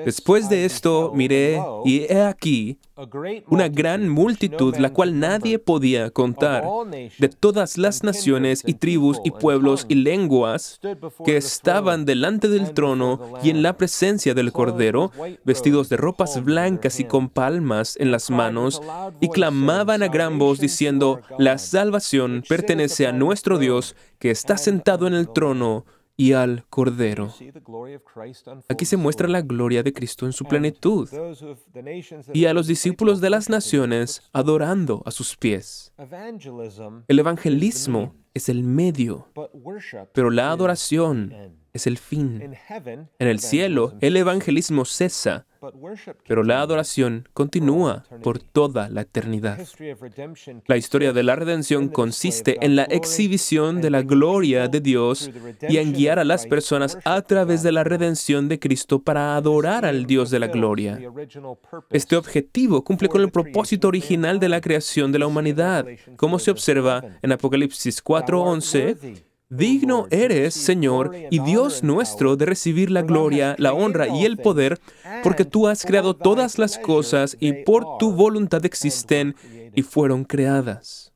Después 0.05 0.47
de 0.49 0.65
esto 0.65 1.11
miré 1.15 1.59
y 1.83 2.01
he 2.01 2.21
aquí 2.21 2.77
una 3.47 3.67
gran 3.67 4.07
multitud, 4.07 4.75
la 4.75 4.91
cual 4.91 5.19
nadie 5.19 5.57
podía 5.57 6.11
contar, 6.11 6.63
de 7.17 7.29
todas 7.29 7.77
las 7.77 8.03
naciones 8.03 8.61
y 8.65 8.75
tribus 8.75 9.19
y 9.23 9.31
pueblos 9.31 9.85
y 9.89 9.95
lenguas 9.95 10.79
que 11.25 11.37
estaban 11.37 12.05
delante 12.05 12.47
del 12.47 12.73
trono 12.73 13.39
y 13.41 13.49
en 13.49 13.63
la 13.63 13.75
presencia 13.77 14.33
del 14.33 14.51
Cordero, 14.51 15.11
vestidos 15.45 15.89
de 15.89 15.97
ropas 15.97 16.43
blancas 16.43 16.99
y 16.99 17.05
con 17.05 17.29
palmas 17.29 17.95
en 17.97 18.11
las 18.11 18.29
manos, 18.29 18.81
y 19.19 19.29
clamaban 19.29 20.03
a 20.03 20.09
gran 20.09 20.37
voz 20.37 20.59
diciendo, 20.59 21.21
la 21.39 21.57
salvación 21.57 22.43
pertenece 22.47 23.07
a 23.07 23.13
nuestro 23.13 23.57
Dios 23.57 23.95
que 24.19 24.31
está 24.31 24.57
sentado 24.57 25.07
en 25.07 25.13
el 25.13 25.31
trono 25.31 25.85
y 26.19 26.33
al 26.33 26.65
Cordero. 26.69 27.33
Aquí 28.67 28.83
se 28.83 28.97
muestra 28.97 29.29
la 29.29 29.41
gloria 29.41 29.83
de 29.83 29.93
Cristo 29.93 30.25
en 30.25 30.33
su 30.33 30.43
plenitud 30.43 31.07
y 32.33 32.43
a 32.43 32.53
los 32.53 32.67
discípulos 32.67 33.21
de 33.21 33.29
las 33.29 33.47
naciones 33.49 34.21
adorando 34.33 35.01
a 35.05 35.11
sus 35.11 35.37
pies. 35.37 35.93
El 37.07 37.19
evangelismo 37.19 38.15
es 38.33 38.49
el 38.49 38.63
medio, 38.63 39.29
pero 40.13 40.29
la 40.29 40.51
adoración 40.51 41.33
es 41.71 41.87
el 41.87 41.97
fin. 41.97 42.53
En 43.17 43.27
el 43.27 43.39
cielo, 43.39 43.93
el 44.01 44.17
evangelismo 44.17 44.83
cesa, 44.83 45.47
pero 46.27 46.43
la 46.43 46.61
adoración 46.61 47.27
continúa 47.33 48.03
por 48.23 48.39
toda 48.39 48.89
la 48.89 49.01
eternidad. 49.01 49.59
La 50.67 50.77
historia 50.77 51.13
de 51.13 51.23
la 51.23 51.35
redención 51.35 51.89
consiste 51.89 52.63
en 52.65 52.75
la 52.75 52.83
exhibición 52.83 53.81
de 53.81 53.89
la 53.89 54.01
gloria 54.01 54.67
de 54.67 54.81
Dios 54.81 55.29
y 55.67 55.77
en 55.77 55.93
guiar 55.93 56.19
a 56.19 56.23
las 56.23 56.45
personas 56.47 56.97
a 57.05 57.21
través 57.21 57.63
de 57.63 57.71
la 57.71 57.83
redención 57.83 58.47
de 58.47 58.59
Cristo 58.59 58.99
para 58.99 59.35
adorar 59.35 59.85
al 59.85 60.05
Dios 60.05 60.29
de 60.29 60.39
la 60.39 60.47
gloria. 60.47 60.99
Este 61.89 62.15
objetivo 62.15 62.83
cumple 62.83 63.09
con 63.09 63.21
el 63.21 63.31
propósito 63.31 63.87
original 63.87 64.39
de 64.39 64.49
la 64.49 64.61
creación 64.61 65.11
de 65.11 65.19
la 65.19 65.27
humanidad, 65.27 65.85
como 66.15 66.39
se 66.39 66.51
observa 66.51 67.03
en 67.21 67.31
Apocalipsis 67.31 68.03
4:11 68.03 69.28
Digno 69.51 70.05
eres, 70.11 70.53
Señor 70.53 71.15
y 71.31 71.39
Dios 71.39 71.81
nuestro, 71.81 72.35
de 72.35 72.45
recibir 72.45 72.91
la 72.91 73.01
gloria, 73.01 73.55
la 73.57 73.73
honra 73.73 74.07
y 74.07 74.25
el 74.25 74.37
poder, 74.37 74.79
porque 75.23 75.43
tú 75.43 75.67
has 75.67 75.83
creado 75.83 76.15
todas 76.15 76.59
las 76.59 76.77
cosas 76.77 77.35
y 77.39 77.63
por 77.63 77.97
tu 77.97 78.11
voluntad 78.11 78.63
existen 78.63 79.35
y 79.73 79.81
fueron 79.81 80.23
creadas. 80.23 81.08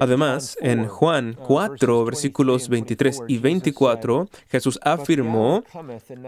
Además, 0.00 0.56
en 0.60 0.86
Juan 0.86 1.36
4, 1.46 2.04
versículos 2.04 2.68
23 2.68 3.22
y 3.28 3.38
24, 3.38 4.28
Jesús 4.48 4.78
afirmó, 4.82 5.62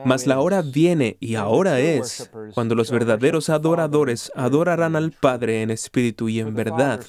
Mas 0.05 0.27
la 0.27 0.41
hora 0.41 0.63
viene 0.63 1.17
y 1.19 1.37
ahora 1.37 1.81
es, 1.81 2.31
cuando 2.55 2.75
los 2.75 2.91
verdaderos 2.91 3.49
adoradores 3.49 4.31
adorarán 4.35 4.95
al 4.95 5.13
Padre 5.13 5.63
en 5.63 5.71
espíritu 5.71 6.29
y 6.29 6.41
en 6.41 6.55
verdad, 6.55 7.05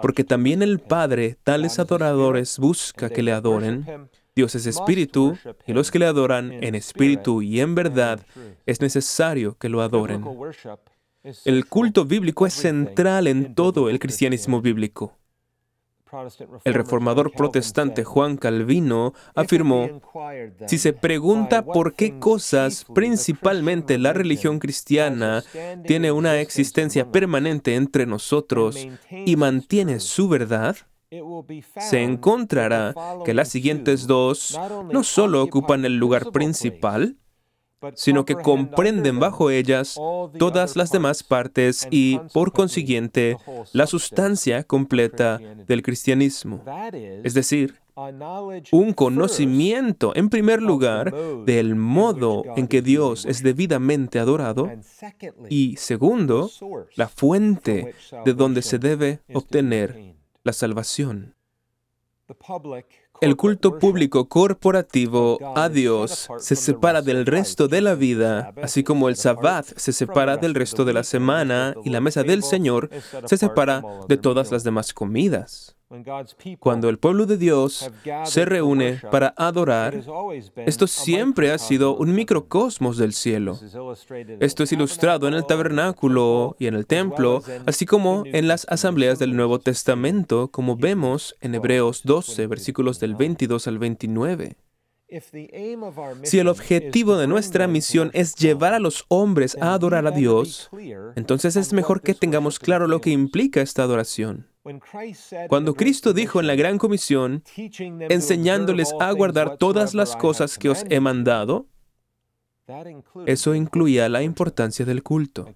porque 0.00 0.22
también 0.22 0.62
el 0.62 0.78
Padre 0.78 1.36
tales 1.42 1.78
adoradores 1.78 2.58
busca 2.58 3.10
que 3.10 3.22
le 3.22 3.32
adoren. 3.32 4.08
Dios 4.34 4.54
es 4.54 4.66
espíritu, 4.66 5.36
y 5.66 5.74
los 5.74 5.90
que 5.90 5.98
le 5.98 6.06
adoran 6.06 6.52
en 6.52 6.74
espíritu 6.74 7.42
y 7.42 7.60
en 7.60 7.74
verdad 7.74 8.20
es 8.64 8.80
necesario 8.80 9.58
que 9.58 9.68
lo 9.68 9.82
adoren. 9.82 10.24
El 11.44 11.66
culto 11.66 12.04
bíblico 12.04 12.46
es 12.46 12.54
central 12.54 13.28
en 13.28 13.54
todo 13.54 13.88
el 13.88 13.98
cristianismo 13.98 14.60
bíblico. 14.60 15.18
El 16.64 16.74
reformador 16.74 17.32
protestante 17.32 18.04
Juan 18.04 18.36
Calvino 18.36 19.14
afirmó, 19.34 20.02
si 20.66 20.78
se 20.78 20.92
pregunta 20.92 21.64
por 21.64 21.94
qué 21.94 22.18
cosas 22.18 22.84
principalmente 22.94 23.96
la 23.96 24.12
religión 24.12 24.58
cristiana 24.58 25.42
tiene 25.86 26.12
una 26.12 26.38
existencia 26.40 27.10
permanente 27.10 27.76
entre 27.76 28.04
nosotros 28.04 28.76
y 29.10 29.36
mantiene 29.36 30.00
su 30.00 30.28
verdad, 30.28 30.76
se 31.78 32.02
encontrará 32.02 32.94
que 33.24 33.32
las 33.32 33.48
siguientes 33.48 34.06
dos 34.06 34.58
no 34.90 35.04
solo 35.04 35.42
ocupan 35.42 35.84
el 35.84 35.96
lugar 35.96 36.30
principal, 36.30 37.16
sino 37.94 38.24
que 38.24 38.34
comprenden 38.34 39.18
bajo 39.18 39.50
ellas 39.50 39.98
todas 40.38 40.76
las 40.76 40.90
demás 40.90 41.22
partes 41.22 41.86
y, 41.90 42.18
por 42.32 42.52
consiguiente, 42.52 43.36
la 43.72 43.86
sustancia 43.86 44.64
completa 44.64 45.38
del 45.66 45.82
cristianismo. 45.82 46.62
Es 47.22 47.34
decir, 47.34 47.80
un 48.72 48.92
conocimiento, 48.94 50.12
en 50.14 50.30
primer 50.30 50.62
lugar, 50.62 51.14
del 51.44 51.74
modo 51.74 52.42
en 52.56 52.66
que 52.66 52.82
Dios 52.82 53.26
es 53.26 53.42
debidamente 53.42 54.18
adorado 54.18 54.70
y, 55.48 55.76
segundo, 55.76 56.50
la 56.96 57.08
fuente 57.08 57.94
de 58.24 58.34
donde 58.34 58.62
se 58.62 58.78
debe 58.78 59.20
obtener 59.32 60.14
la 60.42 60.52
salvación. 60.52 61.34
El 63.22 63.36
culto 63.36 63.78
público 63.78 64.28
corporativo 64.28 65.38
a 65.54 65.68
Dios 65.68 66.28
se 66.40 66.56
separa 66.56 67.02
del 67.02 67.24
resto 67.24 67.68
de 67.68 67.80
la 67.80 67.94
vida, 67.94 68.52
así 68.60 68.82
como 68.82 69.08
el 69.08 69.14
Sabbat 69.14 69.64
se 69.76 69.92
separa 69.92 70.36
del 70.36 70.56
resto 70.56 70.84
de 70.84 70.92
la 70.92 71.04
semana 71.04 71.72
y 71.84 71.90
la 71.90 72.00
mesa 72.00 72.24
del 72.24 72.42
Señor 72.42 72.90
se 73.26 73.36
separa 73.36 73.80
de 74.08 74.16
todas 74.16 74.50
las 74.50 74.64
demás 74.64 74.92
comidas. 74.92 75.76
Cuando 76.58 76.88
el 76.88 76.98
pueblo 76.98 77.26
de 77.26 77.36
Dios 77.36 77.90
se 78.24 78.44
reúne 78.44 79.00
para 79.10 79.34
adorar, 79.36 80.02
esto 80.66 80.86
siempre 80.86 81.52
ha 81.52 81.58
sido 81.58 81.96
un 81.96 82.14
microcosmos 82.14 82.96
del 82.96 83.12
cielo. 83.12 83.58
Esto 84.40 84.62
es 84.62 84.72
ilustrado 84.72 85.28
en 85.28 85.34
el 85.34 85.46
tabernáculo 85.46 86.56
y 86.58 86.66
en 86.66 86.74
el 86.74 86.86
templo, 86.86 87.42
así 87.66 87.86
como 87.86 88.24
en 88.26 88.48
las 88.48 88.66
asambleas 88.68 89.18
del 89.18 89.36
Nuevo 89.36 89.58
Testamento, 89.58 90.48
como 90.48 90.76
vemos 90.76 91.36
en 91.40 91.54
Hebreos 91.54 92.02
12, 92.04 92.46
versículos 92.46 92.98
del 93.00 93.14
22 93.14 93.66
al 93.66 93.78
29. 93.78 94.56
Si 96.22 96.38
el 96.38 96.48
objetivo 96.48 97.16
de 97.16 97.26
nuestra 97.26 97.66
misión 97.66 98.10
es 98.14 98.34
llevar 98.34 98.72
a 98.72 98.78
los 98.78 99.04
hombres 99.08 99.58
a 99.60 99.74
adorar 99.74 100.06
a 100.06 100.10
Dios, 100.10 100.70
entonces 101.16 101.56
es 101.56 101.74
mejor 101.74 102.00
que 102.00 102.14
tengamos 102.14 102.58
claro 102.58 102.86
lo 102.86 103.02
que 103.02 103.10
implica 103.10 103.60
esta 103.60 103.82
adoración. 103.82 104.51
Cuando 105.48 105.74
Cristo 105.74 106.12
dijo 106.12 106.40
en 106.40 106.46
la 106.46 106.54
Gran 106.54 106.78
Comisión, 106.78 107.42
enseñándoles 107.56 108.94
a 109.00 109.10
guardar 109.12 109.56
todas 109.56 109.94
las 109.94 110.16
cosas 110.16 110.58
que 110.58 110.68
os 110.68 110.84
he 110.88 111.00
mandado, 111.00 111.66
eso 113.26 113.54
incluía 113.54 114.08
la 114.08 114.22
importancia 114.22 114.84
del 114.84 115.02
culto. 115.02 115.52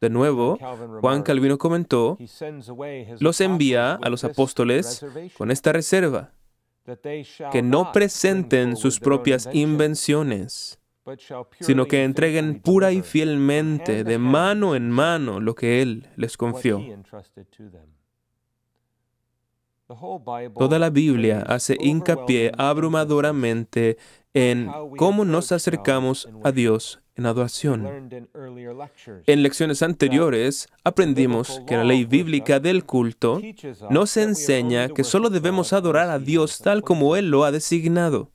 De 0.00 0.10
nuevo, 0.10 0.58
Juan 1.00 1.22
Calvino 1.22 1.58
comentó, 1.58 2.16
los 3.18 3.40
envía 3.40 3.94
a 3.94 4.08
los 4.08 4.24
apóstoles 4.24 5.04
con 5.36 5.50
esta 5.50 5.72
reserva, 5.72 6.32
que 7.50 7.62
no 7.62 7.90
presenten 7.92 8.76
sus 8.76 9.00
propias 9.00 9.48
invenciones, 9.52 10.80
sino 11.60 11.86
que 11.86 12.04
entreguen 12.04 12.60
pura 12.60 12.92
y 12.92 13.02
fielmente, 13.02 14.04
de 14.04 14.18
mano 14.18 14.76
en 14.76 14.90
mano, 14.90 15.40
lo 15.40 15.54
que 15.54 15.82
Él 15.82 16.08
les 16.16 16.36
confió. 16.36 16.80
Toda 19.86 20.78
la 20.78 20.88
Biblia 20.88 21.44
hace 21.46 21.76
hincapié 21.78 22.52
abrumadoramente 22.56 23.98
en 24.32 24.70
cómo 24.96 25.26
nos 25.26 25.52
acercamos 25.52 26.28
a 26.42 26.52
Dios 26.52 27.00
en 27.16 27.26
adoración. 27.26 28.08
En 29.26 29.42
lecciones 29.42 29.82
anteriores 29.82 30.68
aprendimos 30.84 31.60
que 31.66 31.76
la 31.76 31.84
ley 31.84 32.06
bíblica 32.06 32.60
del 32.60 32.84
culto 32.84 33.42
nos 33.90 34.16
enseña 34.16 34.88
que 34.88 35.04
solo 35.04 35.28
debemos 35.28 35.74
adorar 35.74 36.08
a 36.08 36.18
Dios 36.18 36.60
tal 36.60 36.82
como 36.82 37.14
Él 37.14 37.30
lo 37.30 37.44
ha 37.44 37.52
designado. 37.52 38.30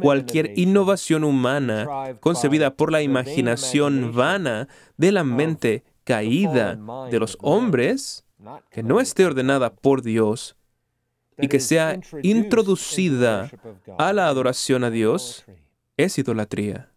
Cualquier 0.00 0.56
innovación 0.56 1.24
humana 1.24 2.16
concebida 2.20 2.76
por 2.76 2.92
la 2.92 3.02
imaginación 3.02 4.14
vana 4.14 4.68
de 4.96 5.10
la 5.10 5.24
mente 5.24 5.82
caída 6.04 6.78
de 7.10 7.18
los 7.18 7.36
hombres, 7.40 8.24
que 8.70 8.82
no 8.82 9.00
esté 9.00 9.26
ordenada 9.26 9.74
por 9.74 10.02
Dios, 10.02 10.56
y 11.38 11.48
que 11.48 11.60
sea 11.60 12.00
introducida 12.22 13.50
a 13.98 14.12
la 14.12 14.28
adoración 14.28 14.84
a 14.84 14.90
Dios 14.90 15.44
es 15.96 16.18
idolatría. 16.18 16.90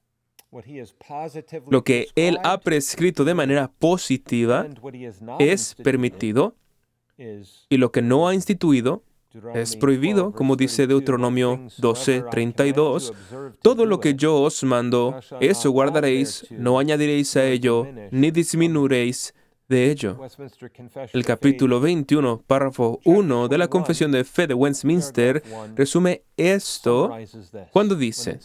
Lo 1.70 1.84
que 1.84 2.08
Él 2.16 2.38
ha 2.44 2.60
prescrito 2.60 3.26
de 3.26 3.34
manera 3.34 3.72
positiva 3.80 4.68
es 5.40 5.76
permitido 5.76 6.56
y 7.70 7.78
lo 7.78 7.92
que 7.92 8.02
no 8.02 8.28
ha 8.28 8.36
instituido 8.36 9.04
es 9.56 9.76
prohibido, 9.76 10.32
como 10.32 10.56
dice 10.56 10.86
Deuteronomio 10.86 11.58
12:32. 11.80 13.14
Todo 13.64 13.86
lo 13.86 14.00
que 14.00 14.14
yo 14.14 14.42
os 14.42 14.64
mando, 14.64 15.20
eso 15.40 15.72
guardaréis, 15.72 16.46
no 16.52 16.78
añadiréis 16.78 17.36
a 17.36 17.46
ello, 17.46 17.88
ni 18.12 18.30
disminuiréis 18.30 19.34
de. 19.74 20.18
El 21.14 21.26
capítulo 21.26 21.80
21, 21.80 22.44
párrafo 22.46 23.00
1 23.06 23.48
de 23.48 23.58
la 23.58 23.68
Confesión 23.68 24.12
de 24.12 24.24
Fe 24.24 24.48
de 24.48 24.54
Westminster 24.54 25.44
resume 25.76 26.24
esto 26.38 27.16
cuando 27.72 27.96
dice, 27.96 28.40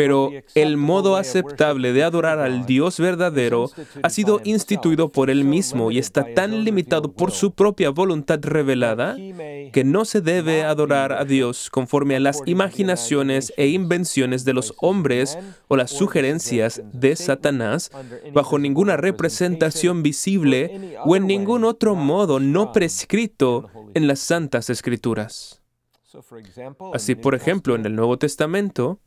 pero 0.00 0.30
el 0.54 0.78
modo 0.78 1.16
aceptable 1.16 1.92
de 1.92 2.04
adorar 2.04 2.38
al 2.38 2.64
Dios 2.64 2.98
verdadero 2.98 3.70
ha 4.02 4.08
sido 4.08 4.40
instituido 4.44 5.12
por 5.12 5.28
Él 5.28 5.44
mismo 5.44 5.90
y 5.90 5.98
está 5.98 6.32
tan 6.32 6.64
limitado 6.64 7.12
por 7.12 7.32
su 7.32 7.52
propia 7.52 7.90
voluntad 7.90 8.38
revelada 8.40 9.14
que 9.72 9.84
no 9.84 10.06
se 10.06 10.22
debe 10.22 10.64
adorar 10.64 11.12
a 11.12 11.26
Dios 11.26 11.68
conforme 11.68 12.16
a 12.16 12.20
las 12.20 12.40
imaginaciones 12.46 13.52
e 13.58 13.66
invenciones 13.66 14.46
de 14.46 14.54
los 14.54 14.72
hombres 14.80 15.38
o 15.68 15.76
las 15.76 15.90
sugerencias 15.90 16.80
de 16.94 17.14
Satanás 17.14 17.90
bajo 18.32 18.58
ninguna 18.58 18.96
representación 18.96 20.02
visible 20.02 20.96
o 21.04 21.14
en 21.14 21.26
ningún 21.26 21.62
otro 21.62 21.94
modo 21.94 22.40
no 22.40 22.72
prescrito 22.72 23.68
en 23.92 24.06
las 24.06 24.20
santas 24.20 24.70
escrituras. 24.70 25.59
Así, 26.92 27.14
por 27.14 27.34
ejemplo, 27.34 27.74
en 27.74 27.86
el 27.86 27.94
Nuevo 27.94 28.18
Testamento, 28.18 29.00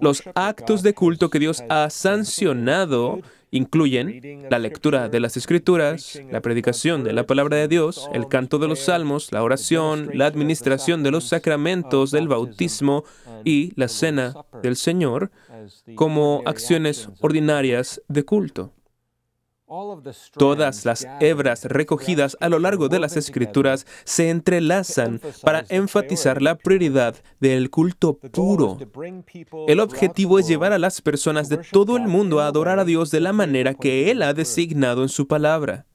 los 0.00 0.22
actos 0.34 0.82
de 0.82 0.94
culto 0.94 1.30
que 1.30 1.38
Dios 1.38 1.62
ha 1.68 1.88
sancionado 1.90 3.20
incluyen 3.52 4.48
la 4.50 4.58
lectura 4.58 5.08
de 5.08 5.20
las 5.20 5.36
escrituras, 5.36 6.20
la 6.30 6.40
predicación 6.40 7.04
de 7.04 7.12
la 7.12 7.26
palabra 7.26 7.58
de 7.58 7.68
Dios, 7.68 8.08
el 8.12 8.26
canto 8.26 8.58
de 8.58 8.66
los 8.66 8.80
salmos, 8.80 9.30
la 9.30 9.42
oración, 9.42 10.10
la 10.14 10.26
administración 10.26 11.02
de 11.02 11.10
los 11.10 11.24
sacramentos 11.28 12.10
del 12.10 12.28
bautismo 12.28 13.04
y 13.44 13.72
la 13.76 13.88
cena 13.88 14.34
del 14.62 14.76
Señor 14.76 15.30
como 15.94 16.42
acciones 16.46 17.08
ordinarias 17.20 18.02
de 18.08 18.24
culto. 18.24 18.72
Todas 20.36 20.84
las 20.84 21.06
hebras 21.20 21.64
recogidas 21.64 22.36
a 22.40 22.50
lo 22.50 22.58
largo 22.58 22.88
de 22.88 23.00
las 23.00 23.16
escrituras 23.16 23.86
se 24.04 24.28
entrelazan 24.28 25.20
para 25.42 25.64
enfatizar 25.70 26.42
la 26.42 26.56
prioridad 26.56 27.16
del 27.40 27.70
culto 27.70 28.14
puro. 28.18 28.78
El 29.66 29.80
objetivo 29.80 30.38
es 30.38 30.46
llevar 30.46 30.74
a 30.74 30.78
las 30.78 31.00
personas 31.00 31.48
de 31.48 31.58
todo 31.58 31.96
el 31.96 32.06
mundo 32.06 32.40
a 32.40 32.48
adorar 32.48 32.78
a 32.80 32.84
Dios 32.84 33.10
de 33.10 33.20
la 33.20 33.32
manera 33.32 33.72
que 33.72 34.10
Él 34.10 34.22
ha 34.22 34.34
designado 34.34 35.02
en 35.02 35.08
su 35.08 35.26
palabra. 35.26 35.86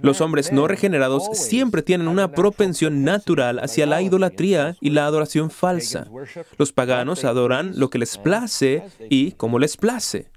Los 0.00 0.20
hombres 0.20 0.52
no 0.52 0.66
regenerados 0.66 1.28
siempre 1.32 1.82
tienen 1.82 2.08
una 2.08 2.30
propensión 2.32 3.04
natural 3.04 3.58
hacia 3.58 3.84
la 3.84 4.00
idolatría 4.00 4.76
y 4.80 4.90
la 4.90 5.04
adoración 5.04 5.50
falsa. 5.50 6.08
Los 6.56 6.72
paganos 6.72 7.24
adoran 7.24 7.78
lo 7.78 7.90
que 7.90 7.98
les 7.98 8.16
place 8.16 8.84
y 9.10 9.32
como 9.32 9.58
les 9.58 9.76
place. 9.76 10.30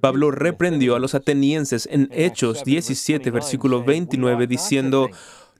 Pablo 0.00 0.30
reprendió 0.30 0.94
a 0.96 0.98
los 0.98 1.14
atenienses 1.14 1.88
en 1.90 2.08
Hechos 2.12 2.64
17, 2.64 3.30
versículo 3.30 3.82
29, 3.84 4.46
diciendo, 4.46 5.08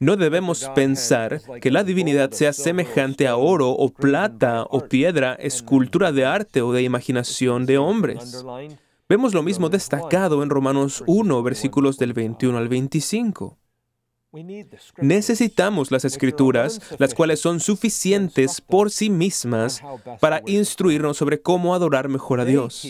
no 0.01 0.17
debemos 0.17 0.71
pensar 0.75 1.41
que 1.61 1.71
la 1.71 1.83
divinidad 1.83 2.31
sea 2.31 2.53
semejante 2.53 3.27
a 3.27 3.37
oro 3.37 3.71
o 3.71 3.89
plata 3.89 4.65
o 4.71 4.87
piedra, 4.87 5.35
escultura 5.35 6.13
de 6.13 6.25
arte 6.25 6.63
o 6.63 6.73
de 6.73 6.83
imaginación 6.83 7.67
de 7.67 7.79
hombres. 7.79 8.45
Vemos 9.09 9.35
lo 9.35 9.43
mismo 9.43 9.69
destacado 9.71 10.43
en 10.43 10.51
Romanos 10.51 11.03
1, 11.07 11.43
versículos 11.43 11.99
del 11.99 12.13
21 12.13 12.59
al 12.59 12.69
25. 12.69 13.59
Necesitamos 14.99 15.91
las 15.91 16.05
escrituras, 16.05 16.81
las 16.99 17.15
cuales 17.15 17.41
son 17.41 17.61
suficientes 17.61 18.61
por 18.61 18.91
sí 18.91 19.11
mismas 19.11 19.83
para 20.21 20.43
instruirnos 20.47 21.17
sobre 21.17 21.41
cómo 21.41 21.75
adorar 21.75 22.09
mejor 22.09 22.41
a 22.41 22.45
Dios. 22.45 22.87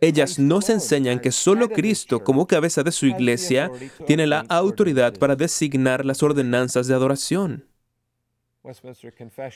Ellas 0.00 0.38
nos 0.38 0.70
enseñan 0.70 1.20
que 1.20 1.32
solo 1.32 1.68
Cristo, 1.68 2.22
como 2.22 2.46
cabeza 2.46 2.82
de 2.82 2.92
su 2.92 3.06
iglesia, 3.06 3.70
tiene 4.06 4.26
la 4.26 4.44
autoridad 4.48 5.14
para 5.18 5.36
designar 5.36 6.04
las 6.04 6.22
ordenanzas 6.22 6.86
de 6.86 6.94
adoración. 6.94 7.64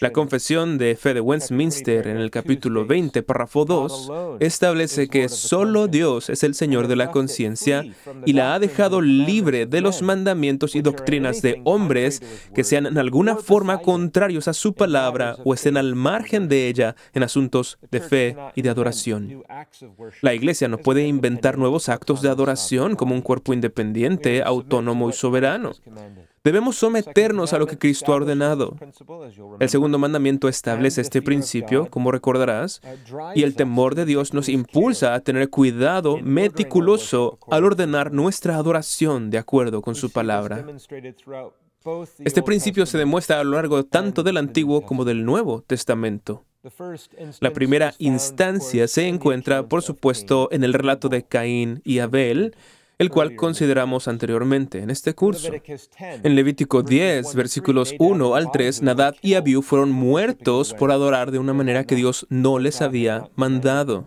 La 0.01 0.13
confesión 0.13 0.79
de 0.79 0.95
fe 0.95 1.15
de 1.15 1.21
Westminster 1.21 2.07
en 2.07 2.17
el 2.17 2.31
capítulo 2.31 2.87
20, 2.87 3.23
párrafo 3.23 3.65
2, 3.65 4.39
establece 4.39 5.09
que 5.09 5.29
solo 5.29 5.89
Dios 5.89 6.31
es 6.31 6.45
el 6.45 6.55
Señor 6.55 6.87
de 6.87 6.95
la 6.95 7.11
conciencia 7.11 7.85
y 8.25 8.35
la 8.35 8.55
ha 8.55 8.59
dejado 8.61 9.01
libre 9.01 9.67
de 9.67 9.81
los 9.81 10.03
mandamientos 10.03 10.77
y 10.77 10.83
doctrinas 10.83 11.43
de 11.43 11.61
hombres 11.65 12.23
que 12.55 12.63
sean 12.63 12.87
en 12.87 12.99
alguna 12.99 13.37
forma 13.37 13.79
contrarios 13.79 14.47
a 14.47 14.53
su 14.53 14.75
palabra 14.75 15.37
o 15.45 15.55
estén 15.55 15.77
al 15.77 15.97
margen 15.97 16.49
de 16.49 16.69
ella 16.69 16.95
en 17.13 17.25
asuntos 17.25 17.79
de 17.91 18.01
fe 18.01 18.37
y 18.55 18.63
de 18.63 18.71
adoración. 18.71 19.43
La 20.21 20.35
Iglesia 20.35 20.69
no 20.69 20.79
puede 20.79 21.07
inventar 21.07 21.59
nuevos 21.59 21.89
actos 21.89 22.23
de 22.23 22.29
adoración 22.29 22.95
como 22.95 23.15
un 23.15 23.23
cuerpo 23.23 23.53
independiente, 23.53 24.43
autónomo 24.43 25.11
y 25.11 25.13
soberano. 25.13 25.73
Debemos 26.43 26.77
someternos 26.77 27.53
a 27.53 27.59
lo 27.59 27.67
que 27.67 27.77
Cristo 27.77 28.13
ha 28.13 28.17
ordenado. 28.17 28.75
El 29.59 29.69
segundo 29.69 29.99
mandamiento 29.99 30.49
establece 30.49 31.03
este 31.03 31.21
principio, 31.21 31.91
como 31.91 32.11
recordarás, 32.11 32.81
y 33.35 33.43
el 33.43 33.55
temor 33.55 33.95
de 33.95 34.07
Dios 34.07 34.33
nos 34.33 34.49
impulsa 34.49 35.15
a 35.15 35.21
tener 35.21 35.51
cuidado 35.51 36.17
meticuloso 36.23 37.39
al 37.51 37.65
ordenar 37.65 38.13
nuestra 38.13 38.57
adoración 38.57 39.29
de 39.29 39.37
acuerdo 39.37 39.83
con 39.83 39.95
su 39.95 40.11
palabra. 40.11 40.65
Este 42.25 42.43
principio 42.43 42.87
se 42.87 42.97
demuestra 42.97 43.41
a 43.41 43.45
lo 43.45 43.53
largo 43.53 43.85
tanto 43.85 44.23
del 44.23 44.39
Antiguo 44.39 44.81
como 44.81 45.05
del 45.05 45.27
Nuevo 45.27 45.63
Testamento. 45.67 46.45
La 47.41 47.53
primera 47.53 47.95
instancia 47.99 48.89
se 48.89 49.09
encuentra, 49.09 49.67
por 49.67 49.83
supuesto, 49.83 50.49
en 50.53 50.65
el 50.65 50.73
relato 50.73 51.09
de 51.09 51.23
Caín 51.23 51.81
y 51.85 51.99
Abel, 51.99 52.55
el 53.01 53.09
cual 53.09 53.35
consideramos 53.35 54.09
anteriormente 54.09 54.81
en 54.81 54.91
este 54.91 55.15
curso. 55.15 55.51
En 55.99 56.35
Levítico 56.35 56.83
10, 56.83 57.35
versículos 57.35 57.95
1 57.99 58.35
al 58.35 58.53
3, 58.53 58.83
Nadab 58.83 59.15
y 59.23 59.35
Abiú 59.35 59.63
fueron 59.63 59.91
muertos 59.91 60.75
por 60.75 60.93
adorar 60.93 61.31
de 61.31 61.39
una 61.39 61.55
manera 61.55 61.85
que 61.85 61.95
Dios 61.95 62.27
no 62.29 62.59
les 62.59 62.83
había 62.83 63.31
mandado. 63.37 64.07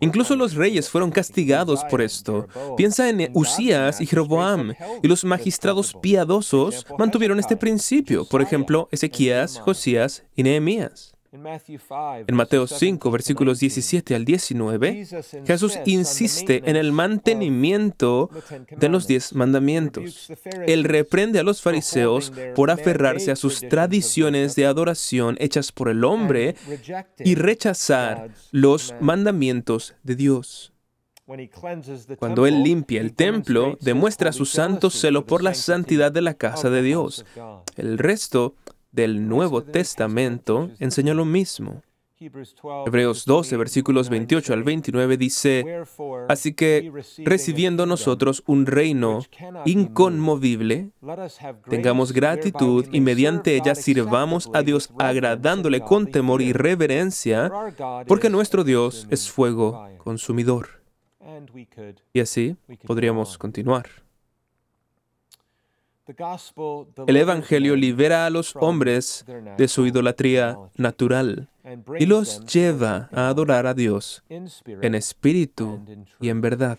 Incluso 0.00 0.34
los 0.34 0.56
reyes 0.56 0.90
fueron 0.90 1.12
castigados 1.12 1.84
por 1.84 2.02
esto. 2.02 2.48
Piensa 2.76 3.08
en 3.08 3.30
Usías 3.32 4.00
y 4.00 4.06
Jeroboam, 4.06 4.74
y 5.00 5.06
los 5.06 5.24
magistrados 5.24 5.94
piadosos 6.02 6.84
mantuvieron 6.98 7.38
este 7.38 7.56
principio, 7.56 8.28
por 8.28 8.42
ejemplo, 8.42 8.88
Ezequías, 8.90 9.60
Josías 9.60 10.24
y 10.34 10.42
Nehemías. 10.42 11.15
En 12.26 12.34
Mateo 12.34 12.66
5, 12.66 13.10
versículos 13.10 13.60
17 13.60 14.14
al 14.14 14.24
19, 14.24 15.06
Jesús 15.46 15.78
insiste 15.84 16.62
en 16.64 16.76
el 16.76 16.92
mantenimiento 16.92 18.30
de 18.76 18.88
los 18.88 19.06
diez 19.06 19.34
mandamientos. 19.34 20.30
Él 20.66 20.84
reprende 20.84 21.38
a 21.38 21.42
los 21.42 21.62
fariseos 21.62 22.32
por 22.54 22.70
aferrarse 22.70 23.30
a 23.30 23.36
sus 23.36 23.60
tradiciones 23.60 24.56
de 24.56 24.66
adoración 24.66 25.36
hechas 25.38 25.72
por 25.72 25.88
el 25.88 26.04
hombre 26.04 26.56
y 27.18 27.34
rechazar 27.34 28.30
los 28.50 28.94
mandamientos 29.00 29.94
de 30.02 30.16
Dios. 30.16 30.72
Cuando 32.18 32.46
Él 32.46 32.62
limpia 32.62 33.00
el 33.00 33.12
templo, 33.12 33.76
demuestra 33.80 34.32
su 34.32 34.46
santo 34.46 34.90
celo 34.90 35.26
por 35.26 35.42
la 35.42 35.54
santidad 35.54 36.12
de 36.12 36.22
la 36.22 36.34
casa 36.34 36.70
de 36.70 36.82
Dios. 36.82 37.26
El 37.76 37.98
resto 37.98 38.54
del 38.92 39.28
Nuevo 39.28 39.62
Testamento 39.62 40.70
enseña 40.78 41.14
lo 41.14 41.24
mismo. 41.24 41.82
Hebreos 42.86 43.26
12, 43.26 43.58
versículos 43.58 44.08
28 44.08 44.54
al 44.54 44.62
29 44.62 45.18
dice, 45.18 45.82
Así 46.28 46.54
que, 46.54 46.90
recibiendo 47.18 47.84
nosotros 47.84 48.42
un 48.46 48.64
reino 48.64 49.20
inconmovible, 49.66 50.92
tengamos 51.68 52.12
gratitud 52.12 52.86
y 52.90 53.02
mediante 53.02 53.54
ella 53.54 53.74
sirvamos 53.74 54.48
a 54.54 54.62
Dios 54.62 54.90
agradándole 54.98 55.80
con 55.80 56.06
temor 56.06 56.40
y 56.40 56.54
reverencia, 56.54 57.52
porque 58.06 58.30
nuestro 58.30 58.64
Dios 58.64 59.06
es 59.10 59.30
fuego 59.30 59.86
consumidor. 59.98 60.68
Y 62.14 62.20
así 62.20 62.56
podríamos 62.86 63.36
continuar. 63.36 64.05
El 67.06 67.16
Evangelio 67.16 67.74
libera 67.74 68.26
a 68.26 68.30
los 68.30 68.54
hombres 68.56 69.24
de 69.56 69.68
su 69.68 69.86
idolatría 69.86 70.56
natural 70.76 71.48
y 71.98 72.06
los 72.06 72.44
lleva 72.46 73.08
a 73.12 73.28
adorar 73.28 73.66
a 73.66 73.74
Dios 73.74 74.22
en 74.28 74.94
espíritu 74.94 75.80
y 76.20 76.28
en 76.28 76.40
verdad. 76.40 76.78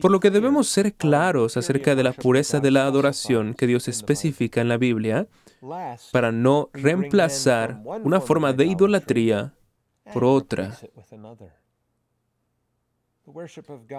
Por 0.00 0.12
lo 0.12 0.20
que 0.20 0.30
debemos 0.30 0.68
ser 0.68 0.94
claros 0.94 1.56
acerca 1.56 1.96
de 1.96 2.04
la 2.04 2.12
pureza 2.12 2.60
de 2.60 2.70
la 2.70 2.86
adoración 2.86 3.54
que 3.54 3.66
Dios 3.66 3.88
especifica 3.88 4.60
en 4.60 4.68
la 4.68 4.76
Biblia 4.76 5.26
para 6.12 6.30
no 6.30 6.70
reemplazar 6.72 7.82
una 8.04 8.20
forma 8.20 8.52
de 8.52 8.66
idolatría 8.66 9.54
por 10.12 10.24
otra. 10.24 10.78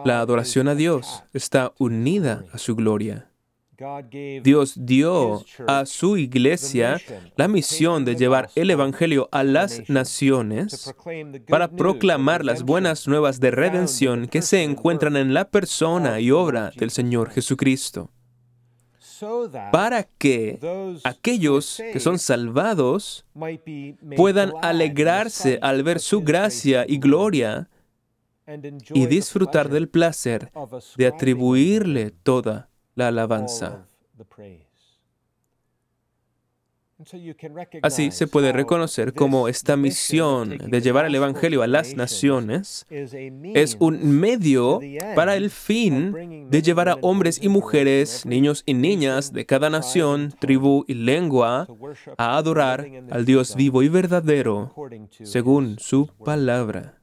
La 0.05 0.21
adoración 0.21 0.67
a 0.69 0.75
Dios 0.75 1.23
está 1.33 1.73
unida 1.77 2.45
a 2.53 2.57
su 2.57 2.75
gloria. 2.75 3.29
Dios 4.43 4.73
dio 4.75 5.43
a 5.67 5.85
su 5.85 6.17
iglesia 6.17 7.01
la 7.35 7.47
misión 7.47 8.05
de 8.05 8.15
llevar 8.15 8.49
el 8.55 8.69
Evangelio 8.69 9.29
a 9.31 9.43
las 9.43 9.89
naciones 9.89 10.93
para 11.47 11.69
proclamar 11.69 12.45
las 12.45 12.63
buenas 12.63 13.07
nuevas 13.07 13.39
de 13.39 13.49
redención 13.49 14.27
que 14.27 14.43
se 14.43 14.63
encuentran 14.63 15.17
en 15.17 15.33
la 15.33 15.49
persona 15.49 16.19
y 16.19 16.29
obra 16.29 16.71
del 16.75 16.91
Señor 16.91 17.31
Jesucristo. 17.31 18.11
Para 19.71 20.03
que 20.03 20.59
aquellos 21.03 21.81
que 21.91 21.99
son 21.99 22.19
salvados 22.19 23.25
puedan 24.15 24.53
alegrarse 24.61 25.57
al 25.61 25.81
ver 25.81 25.99
su 25.99 26.21
gracia 26.21 26.85
y 26.87 26.99
gloria 26.99 27.69
y 28.93 29.05
disfrutar 29.07 29.69
del 29.69 29.87
placer 29.87 30.51
de 30.97 31.07
atribuirle 31.07 32.11
toda 32.11 32.69
la 32.95 33.07
alabanza. 33.07 33.87
Así 37.81 38.11
se 38.11 38.27
puede 38.27 38.51
reconocer 38.51 39.13
cómo 39.13 39.47
esta 39.47 39.75
misión 39.75 40.57
de 40.57 40.81
llevar 40.81 41.05
el 41.05 41.15
Evangelio 41.15 41.61
a 41.61 41.67
las 41.67 41.95
naciones 41.95 42.85
es 42.89 43.75
un 43.79 44.19
medio 44.19 44.79
para 45.15 45.35
el 45.35 45.49
fin 45.49 46.49
de 46.49 46.61
llevar 46.61 46.89
a 46.89 46.97
hombres 47.01 47.39
y 47.41 47.49
mujeres, 47.49 48.25
niños 48.25 48.63
y 48.65 48.73
niñas 48.73 49.33
de 49.33 49.45
cada 49.45 49.69
nación, 49.69 50.33
tribu 50.39 50.85
y 50.87 50.93
lengua 50.93 51.67
a 52.17 52.37
adorar 52.37 52.87
al 53.09 53.25
Dios 53.25 53.55
vivo 53.55 53.83
y 53.83 53.89
verdadero 53.89 54.73
según 55.23 55.77
su 55.79 56.07
palabra. 56.23 56.99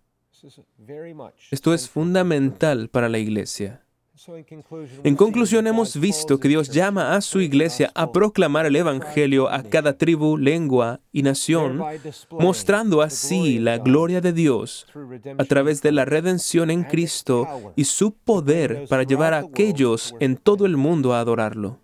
Esto 1.51 1.75
es 1.75 1.91
fundamental 1.91 2.89
para 2.89 3.09
la 3.09 3.19
iglesia. 3.19 3.85
En 5.03 5.17
conclusión, 5.17 5.67
hemos 5.67 5.99
visto 5.99 6.39
que 6.39 6.49
Dios 6.49 6.69
llama 6.69 7.15
a 7.15 7.23
su 7.23 7.41
iglesia 7.41 7.91
a 7.95 8.13
proclamar 8.13 8.67
el 8.67 8.77
Evangelio 8.77 9.49
a 9.49 9.63
cada 9.63 9.97
tribu, 9.97 10.37
lengua 10.37 11.01
y 11.11 11.23
nación, 11.23 11.81
mostrando 12.31 13.01
así 13.01 13.59
la 13.59 13.79
gloria 13.79 14.21
de 14.21 14.35
Dios 14.35 14.87
a 15.39 15.45
través 15.45 15.81
de 15.81 15.93
la 15.93 16.05
redención 16.05 16.71
en 16.71 16.85
Cristo 16.85 17.73
y 17.77 17.85
su 17.85 18.13
poder 18.13 18.85
para 18.89 19.05
llevar 19.05 19.33
a 19.33 19.39
aquellos 19.39 20.15
en 20.21 20.37
todo 20.37 20.67
el 20.67 20.77
mundo 20.77 21.15
a 21.15 21.21
adorarlo. 21.21 21.79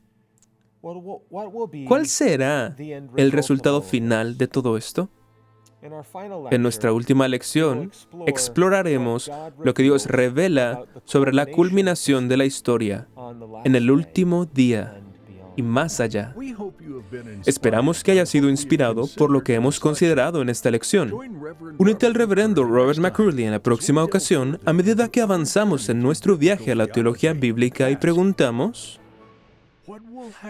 ¿Cuál 1.88 2.06
será 2.06 2.76
el 3.16 3.32
resultado 3.32 3.80
final 3.80 4.36
de 4.36 4.46
todo 4.46 4.76
esto? 4.76 5.08
En 6.50 6.62
nuestra 6.62 6.92
última 6.92 7.28
lección 7.28 7.90
exploraremos 8.26 9.30
lo 9.62 9.74
que 9.74 9.82
Dios 9.82 10.06
revela 10.06 10.84
sobre 11.04 11.32
la 11.32 11.46
culminación 11.46 12.28
de 12.28 12.36
la 12.36 12.44
historia 12.44 13.08
en 13.64 13.74
el 13.74 13.90
último 13.90 14.46
día 14.46 15.00
y 15.56 15.62
más 15.62 16.00
allá. 16.00 16.34
Esperamos 17.46 18.04
que 18.04 18.12
haya 18.12 18.26
sido 18.26 18.50
inspirado 18.50 19.08
por 19.16 19.30
lo 19.30 19.42
que 19.42 19.54
hemos 19.54 19.80
considerado 19.80 20.42
en 20.42 20.48
esta 20.48 20.70
lección. 20.70 21.12
Únete 21.78 22.06
al 22.06 22.14
reverendo 22.14 22.64
Robert 22.64 22.98
McCurley 22.98 23.44
en 23.44 23.52
la 23.52 23.62
próxima 23.62 24.04
ocasión 24.04 24.60
a 24.64 24.72
medida 24.72 25.08
que 25.08 25.22
avanzamos 25.22 25.88
en 25.88 26.00
nuestro 26.00 26.36
viaje 26.36 26.72
a 26.72 26.76
la 26.76 26.86
teología 26.86 27.32
bíblica 27.32 27.90
y 27.90 27.96
preguntamos, 27.96 29.00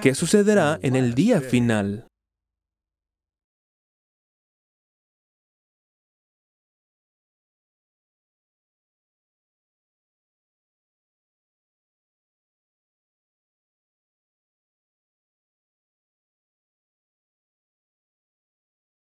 ¿qué 0.02 0.14
sucederá 0.14 0.78
en 0.82 0.96
el 0.96 1.14
día 1.14 1.40
final? 1.40 2.06